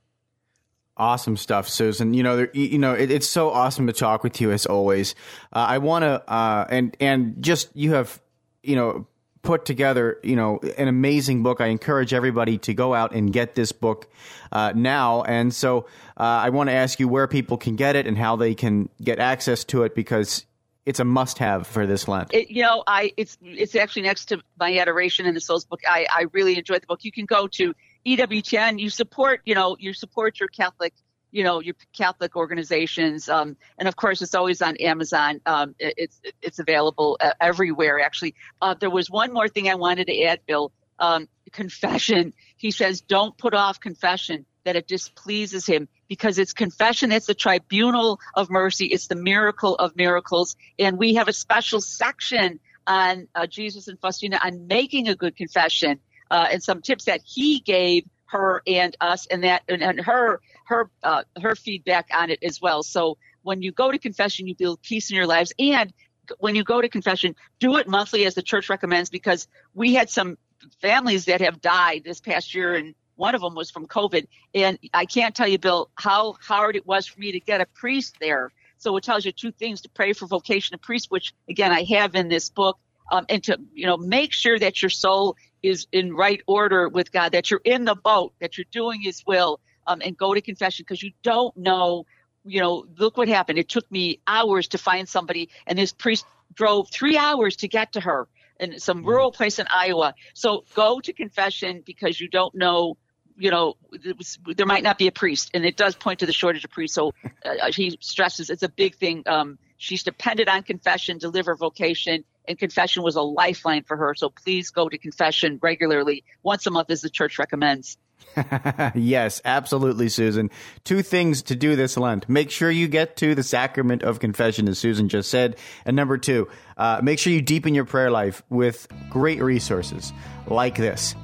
Awesome 0.96 1.36
stuff, 1.36 1.68
Susan. 1.68 2.12
You 2.12 2.24
know, 2.24 2.48
you 2.52 2.78
know, 2.78 2.94
it, 2.94 3.10
it's 3.10 3.28
so 3.28 3.50
awesome 3.50 3.86
to 3.86 3.92
talk 3.92 4.24
with 4.24 4.40
you 4.40 4.50
as 4.50 4.66
always. 4.66 5.14
Uh, 5.52 5.58
I 5.68 5.78
want 5.78 6.02
to, 6.02 6.28
uh, 6.28 6.66
and 6.68 6.96
and 6.98 7.40
just 7.40 7.68
you 7.76 7.92
have, 7.92 8.20
you 8.64 8.74
know, 8.74 9.06
put 9.42 9.64
together, 9.64 10.18
you 10.22 10.36
know, 10.36 10.60
an 10.76 10.88
amazing 10.88 11.42
book. 11.42 11.60
I 11.60 11.66
encourage 11.66 12.12
everybody 12.12 12.58
to 12.58 12.74
go 12.74 12.94
out 12.94 13.14
and 13.14 13.32
get 13.32 13.54
this 13.54 13.72
book 13.72 14.08
uh, 14.52 14.72
now. 14.74 15.22
And 15.22 15.54
so 15.54 15.86
uh, 16.16 16.22
I 16.22 16.50
want 16.50 16.68
to 16.68 16.74
ask 16.74 17.00
you 17.00 17.08
where 17.08 17.26
people 17.26 17.56
can 17.56 17.76
get 17.76 17.96
it 17.96 18.06
and 18.06 18.16
how 18.16 18.36
they 18.36 18.54
can 18.54 18.88
get 19.02 19.18
access 19.18 19.64
to 19.64 19.84
it 19.84 19.94
because 19.94 20.44
it's 20.86 21.00
a 21.00 21.04
must-have 21.04 21.66
for 21.66 21.86
this 21.86 22.08
Lent. 22.08 22.32
It, 22.32 22.50
you 22.50 22.62
know, 22.62 22.82
I 22.86 23.12
it's 23.18 23.36
it's 23.42 23.76
actually 23.76 24.02
next 24.02 24.26
to 24.26 24.40
my 24.58 24.78
adoration 24.78 25.26
in 25.26 25.34
the 25.34 25.40
Souls 25.40 25.66
book. 25.66 25.80
I 25.86 26.06
I 26.10 26.26
really 26.32 26.56
enjoyed 26.56 26.80
the 26.80 26.86
book. 26.86 27.04
You 27.04 27.12
can 27.12 27.26
go 27.26 27.46
to 27.46 27.74
EWTN. 28.06 28.78
You 28.78 28.88
support, 28.88 29.42
you 29.44 29.54
know, 29.54 29.76
you 29.78 29.92
support 29.92 30.40
your 30.40 30.48
Catholic 30.48 30.94
you 31.30 31.44
know 31.44 31.60
your 31.60 31.74
Catholic 31.96 32.36
organizations, 32.36 33.28
um, 33.28 33.56
and 33.78 33.88
of 33.88 33.96
course 33.96 34.22
it's 34.22 34.34
always 34.34 34.62
on 34.62 34.76
Amazon. 34.76 35.40
Um, 35.46 35.74
it, 35.78 35.94
it's 35.96 36.20
it's 36.42 36.58
available 36.58 37.18
uh, 37.20 37.32
everywhere. 37.40 38.00
Actually, 38.00 38.34
uh, 38.60 38.74
there 38.74 38.90
was 38.90 39.10
one 39.10 39.32
more 39.32 39.48
thing 39.48 39.68
I 39.68 39.74
wanted 39.74 40.06
to 40.06 40.22
add, 40.24 40.40
Bill. 40.46 40.72
Um, 41.00 41.28
confession. 41.52 42.32
He 42.56 42.72
says, 42.72 43.00
don't 43.00 43.38
put 43.38 43.54
off 43.54 43.78
confession 43.78 44.46
that 44.64 44.74
it 44.74 44.88
displeases 44.88 45.64
him 45.64 45.86
because 46.08 46.38
it's 46.38 46.52
confession. 46.52 47.12
It's 47.12 47.26
the 47.26 47.34
tribunal 47.34 48.18
of 48.34 48.50
mercy. 48.50 48.86
It's 48.86 49.06
the 49.06 49.14
miracle 49.14 49.76
of 49.76 49.94
miracles, 49.94 50.56
and 50.76 50.98
we 50.98 51.14
have 51.14 51.28
a 51.28 51.32
special 51.32 51.80
section 51.80 52.58
on 52.86 53.28
uh, 53.34 53.46
Jesus 53.46 53.86
and 53.86 54.00
Faustina 54.00 54.40
on 54.42 54.66
making 54.66 55.08
a 55.08 55.14
good 55.14 55.36
confession 55.36 56.00
uh, 56.30 56.48
and 56.50 56.62
some 56.62 56.82
tips 56.82 57.04
that 57.04 57.20
he 57.24 57.60
gave 57.60 58.04
her 58.28 58.62
and 58.66 58.96
us 59.00 59.26
and 59.26 59.44
that 59.44 59.62
and, 59.68 59.82
and 59.82 60.00
her 60.00 60.40
her 60.66 60.90
uh, 61.02 61.24
her 61.40 61.54
feedback 61.54 62.08
on 62.14 62.30
it 62.30 62.38
as 62.42 62.60
well. 62.60 62.82
So 62.82 63.18
when 63.42 63.62
you 63.62 63.72
go 63.72 63.90
to 63.90 63.98
confession, 63.98 64.46
you 64.46 64.54
build 64.54 64.82
peace 64.82 65.10
in 65.10 65.16
your 65.16 65.26
lives, 65.26 65.52
and 65.58 65.92
when 66.38 66.54
you 66.54 66.64
go 66.64 66.80
to 66.80 66.88
confession, 66.88 67.34
do 67.58 67.76
it 67.76 67.88
monthly 67.88 68.26
as 68.26 68.34
the 68.34 68.42
church 68.42 68.68
recommends 68.68 69.10
because 69.10 69.48
we 69.74 69.94
had 69.94 70.10
some 70.10 70.36
families 70.80 71.26
that 71.26 71.40
have 71.40 71.60
died 71.60 72.02
this 72.04 72.20
past 72.20 72.54
year 72.54 72.74
and 72.74 72.94
one 73.16 73.34
of 73.34 73.40
them 73.40 73.54
was 73.54 73.70
from 73.70 73.86
COVID. 73.86 74.28
And 74.54 74.78
I 74.94 75.04
can't 75.04 75.34
tell 75.34 75.48
you, 75.48 75.58
Bill, 75.58 75.90
how 75.96 76.36
hard 76.40 76.76
it 76.76 76.86
was 76.86 77.06
for 77.06 77.18
me 77.18 77.32
to 77.32 77.40
get 77.40 77.60
a 77.60 77.66
priest 77.66 78.16
there. 78.20 78.52
So 78.78 78.96
it 78.96 79.02
tells 79.02 79.24
you 79.24 79.32
two 79.32 79.50
things 79.50 79.80
to 79.82 79.88
pray 79.88 80.12
for 80.12 80.26
vocation 80.26 80.74
of 80.74 80.80
priest, 80.80 81.10
which 81.10 81.34
again, 81.48 81.72
I 81.72 81.82
have 81.82 82.14
in 82.14 82.28
this 82.28 82.48
book. 82.48 82.78
Um, 83.10 83.24
and 83.30 83.42
to, 83.44 83.58
you 83.72 83.86
know, 83.86 83.96
make 83.96 84.32
sure 84.32 84.58
that 84.58 84.82
your 84.82 84.90
soul 84.90 85.34
is 85.62 85.86
in 85.92 86.14
right 86.14 86.40
order 86.46 86.88
with 86.88 87.12
God, 87.12 87.32
that 87.32 87.50
you're 87.50 87.60
in 87.64 87.84
the 87.84 87.94
boat, 87.94 88.32
that 88.40 88.56
you're 88.56 88.66
doing 88.70 89.00
his 89.00 89.24
will, 89.26 89.60
um, 89.86 90.00
and 90.04 90.16
go 90.16 90.34
to 90.34 90.40
confession 90.40 90.84
because 90.86 91.02
you 91.02 91.12
don't 91.22 91.56
know, 91.56 92.06
you 92.44 92.60
know, 92.60 92.84
look 92.98 93.16
what 93.16 93.28
happened. 93.28 93.58
It 93.58 93.68
took 93.68 93.90
me 93.90 94.20
hours 94.26 94.68
to 94.68 94.78
find 94.78 95.08
somebody, 95.08 95.48
and 95.66 95.78
this 95.78 95.92
priest 95.92 96.26
drove 96.54 96.90
three 96.90 97.16
hours 97.16 97.56
to 97.56 97.68
get 97.68 97.92
to 97.92 98.00
her 98.00 98.28
in 98.60 98.78
some 98.78 98.98
mm-hmm. 98.98 99.08
rural 99.08 99.32
place 99.32 99.58
in 99.58 99.66
Iowa. 99.70 100.14
So 100.34 100.64
go 100.74 101.00
to 101.00 101.12
confession 101.12 101.82
because 101.84 102.20
you 102.20 102.28
don't 102.28 102.54
know. 102.54 102.96
You 103.40 103.52
know, 103.52 103.74
was, 104.16 104.36
there 104.56 104.66
might 104.66 104.82
not 104.82 104.98
be 104.98 105.06
a 105.06 105.12
priest, 105.12 105.52
and 105.54 105.64
it 105.64 105.76
does 105.76 105.94
point 105.94 106.18
to 106.18 106.26
the 106.26 106.32
shortage 106.32 106.64
of 106.64 106.72
priests. 106.72 106.96
So 106.96 107.14
uh, 107.44 107.70
he 107.70 107.96
stresses 108.00 108.50
it's 108.50 108.64
a 108.64 108.68
big 108.68 108.96
thing. 108.96 109.22
Um, 109.26 109.60
she's 109.76 110.02
dependent 110.02 110.48
on 110.48 110.64
confession, 110.64 111.18
deliver 111.18 111.54
vocation, 111.54 112.24
and 112.48 112.58
confession 112.58 113.02
was 113.02 113.16
a 113.16 113.22
lifeline 113.22 113.84
for 113.84 113.96
her. 113.96 114.14
So 114.14 114.30
please 114.30 114.70
go 114.70 114.88
to 114.88 114.98
confession 114.98 115.58
regularly, 115.62 116.24
once 116.42 116.66
a 116.66 116.70
month, 116.70 116.90
as 116.90 117.02
the 117.02 117.10
church 117.10 117.38
recommends. 117.38 117.98
yes, 118.94 119.40
absolutely, 119.44 120.08
Susan. 120.08 120.50
Two 120.84 121.02
things 121.02 121.42
to 121.42 121.56
do 121.56 121.76
this 121.76 121.96
Lent. 121.96 122.28
Make 122.28 122.50
sure 122.50 122.70
you 122.70 122.88
get 122.88 123.16
to 123.18 123.34
the 123.34 123.42
sacrament 123.42 124.02
of 124.02 124.20
confession, 124.20 124.68
as 124.68 124.78
Susan 124.78 125.08
just 125.08 125.30
said. 125.30 125.56
And 125.84 125.96
number 125.96 126.18
two, 126.18 126.48
uh, 126.76 127.00
make 127.02 127.18
sure 127.18 127.32
you 127.32 127.42
deepen 127.42 127.74
your 127.74 127.84
prayer 127.84 128.10
life 128.10 128.42
with 128.48 128.88
great 129.10 129.42
resources 129.42 130.12
like 130.46 130.76
this 130.76 131.14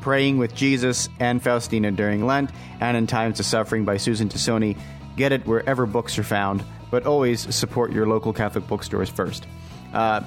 Praying 0.00 0.38
with 0.38 0.54
Jesus 0.54 1.08
and 1.18 1.42
Faustina 1.42 1.90
during 1.90 2.26
Lent 2.26 2.50
and 2.80 2.96
in 2.96 3.06
Times 3.06 3.40
of 3.40 3.46
Suffering 3.46 3.84
by 3.84 3.96
Susan 3.96 4.28
Tassone. 4.28 4.76
Get 5.16 5.32
it 5.32 5.46
wherever 5.46 5.86
books 5.86 6.18
are 6.18 6.24
found, 6.24 6.64
but 6.90 7.06
always 7.06 7.54
support 7.54 7.92
your 7.92 8.06
local 8.06 8.32
Catholic 8.32 8.66
bookstores 8.66 9.08
first. 9.08 9.46
Uh, 9.92 10.22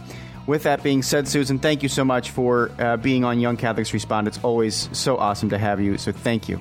with 0.48 0.64
that 0.64 0.82
being 0.82 1.04
said, 1.04 1.28
Susan, 1.28 1.60
thank 1.60 1.84
you 1.84 1.90
so 1.90 2.04
much 2.04 2.32
for 2.32 2.72
uh, 2.80 2.98
being 2.98 3.24
on 3.24 3.40
Young 3.40 3.58
Catholics 3.58 3.94
Respond. 3.94 4.28
It's 4.28 4.40
always 4.44 4.90
so 4.94 5.18
awesome 5.18 5.50
to 5.50 5.58
have 5.58 5.80
you. 5.80 5.98
So 5.98 6.12
thank 6.12 6.50
you. 6.50 6.60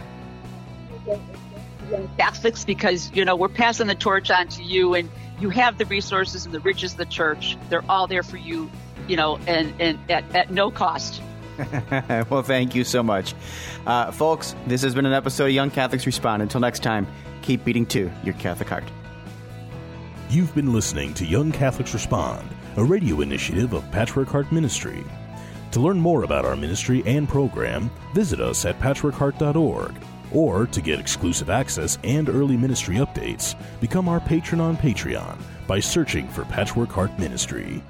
Young 1.90 2.10
Catholics, 2.18 2.64
because 2.64 3.10
you 3.12 3.24
know 3.24 3.36
we're 3.36 3.48
passing 3.48 3.86
the 3.86 3.94
torch 3.94 4.30
on 4.30 4.48
to 4.48 4.62
you, 4.62 4.94
and 4.94 5.08
you 5.38 5.50
have 5.50 5.78
the 5.78 5.86
resources 5.86 6.44
and 6.44 6.52
the 6.52 6.60
riches 6.60 6.92
of 6.92 6.98
the 6.98 7.06
church. 7.06 7.56
They're 7.70 7.84
all 7.88 8.08
there 8.08 8.24
for 8.24 8.36
you, 8.36 8.68
you 9.06 9.16
know, 9.16 9.38
and, 9.46 9.72
and 9.80 9.98
at, 10.10 10.24
at 10.34 10.50
no 10.50 10.70
cost. 10.70 11.22
well, 12.28 12.42
thank 12.42 12.74
you 12.74 12.84
so 12.84 13.02
much. 13.02 13.34
Uh, 13.86 14.10
folks, 14.10 14.54
this 14.66 14.82
has 14.82 14.94
been 14.94 15.06
an 15.06 15.12
episode 15.12 15.46
of 15.46 15.52
Young 15.52 15.70
Catholics 15.70 16.06
Respond. 16.06 16.42
Until 16.42 16.60
next 16.60 16.82
time, 16.82 17.06
keep 17.42 17.64
beating 17.64 17.86
to 17.86 18.10
your 18.24 18.34
Catholic 18.34 18.68
heart. 18.68 18.84
You've 20.28 20.54
been 20.56 20.72
listening 20.72 21.14
to 21.14 21.24
Young 21.24 21.52
Catholics 21.52 21.94
Respond, 21.94 22.48
a 22.76 22.84
radio 22.84 23.22
initiative 23.22 23.72
of 23.72 23.90
Patchwork 23.90 24.28
Heart 24.28 24.52
Ministry. 24.52 25.02
To 25.72 25.80
learn 25.80 25.98
more 25.98 26.24
about 26.24 26.44
our 26.44 26.56
ministry 26.56 27.02
and 27.06 27.28
program, 27.28 27.90
visit 28.14 28.40
us 28.40 28.64
at 28.64 28.78
patchworkheart.org. 28.80 29.94
Or 30.32 30.66
to 30.66 30.80
get 30.82 31.00
exclusive 31.00 31.48
access 31.48 31.98
and 32.04 32.28
early 32.28 32.56
ministry 32.56 32.96
updates, 32.96 33.54
become 33.80 34.08
our 34.08 34.20
patron 34.20 34.60
on 34.60 34.76
Patreon 34.76 35.38
by 35.66 35.80
searching 35.80 36.28
for 36.28 36.44
Patchwork 36.44 36.90
Heart 36.90 37.18
Ministry. 37.18 37.82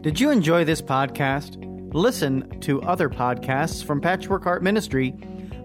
Did 0.00 0.20
you 0.20 0.30
enjoy 0.30 0.64
this 0.64 0.80
podcast? 0.80 1.64
Listen 1.92 2.60
to 2.60 2.80
other 2.82 3.10
podcasts 3.10 3.84
from 3.84 4.00
Patchwork 4.00 4.44
Heart 4.44 4.62
Ministry 4.62 5.10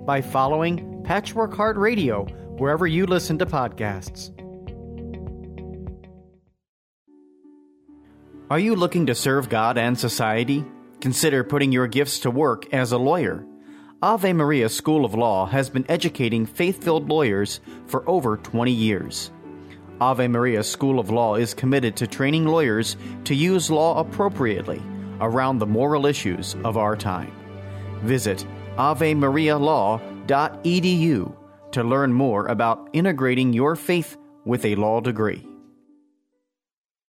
by 0.05 0.21
following 0.21 1.01
Patchwork 1.03 1.53
Heart 1.53 1.77
Radio 1.77 2.27
wherever 2.57 2.87
you 2.87 3.05
listen 3.05 3.37
to 3.39 3.45
podcasts. 3.45 4.31
Are 8.49 8.59
you 8.59 8.75
looking 8.75 9.05
to 9.07 9.15
serve 9.15 9.47
God 9.49 9.77
and 9.77 9.97
society? 9.97 10.65
Consider 11.01 11.43
putting 11.43 11.71
your 11.71 11.87
gifts 11.87 12.19
to 12.19 12.29
work 12.31 12.71
as 12.73 12.91
a 12.91 12.97
lawyer. 12.97 13.45
Ave 14.01 14.33
Maria 14.33 14.69
School 14.69 15.05
of 15.05 15.13
Law 15.15 15.45
has 15.47 15.69
been 15.69 15.85
educating 15.89 16.45
faith 16.45 16.83
filled 16.83 17.09
lawyers 17.09 17.59
for 17.87 18.07
over 18.07 18.37
20 18.37 18.71
years. 18.71 19.31
Ave 20.01 20.27
Maria 20.27 20.63
School 20.63 20.99
of 20.99 21.09
Law 21.09 21.35
is 21.35 21.53
committed 21.53 21.95
to 21.95 22.05
training 22.05 22.45
lawyers 22.45 22.97
to 23.23 23.33
use 23.33 23.71
law 23.71 23.97
appropriately 23.99 24.81
around 25.21 25.59
the 25.59 25.65
moral 25.65 26.05
issues 26.05 26.55
of 26.63 26.77
our 26.77 26.95
time. 26.95 27.31
Visit 28.01 28.45
avemarialaw.edu 28.77 31.42
to 31.73 31.83
learn 31.83 32.13
more 32.13 32.45
about 32.47 32.89
integrating 32.93 33.53
your 33.53 33.75
faith 33.75 34.17
with 34.45 34.65
a 34.65 34.75
law 34.75 35.01
degree. 35.01 35.45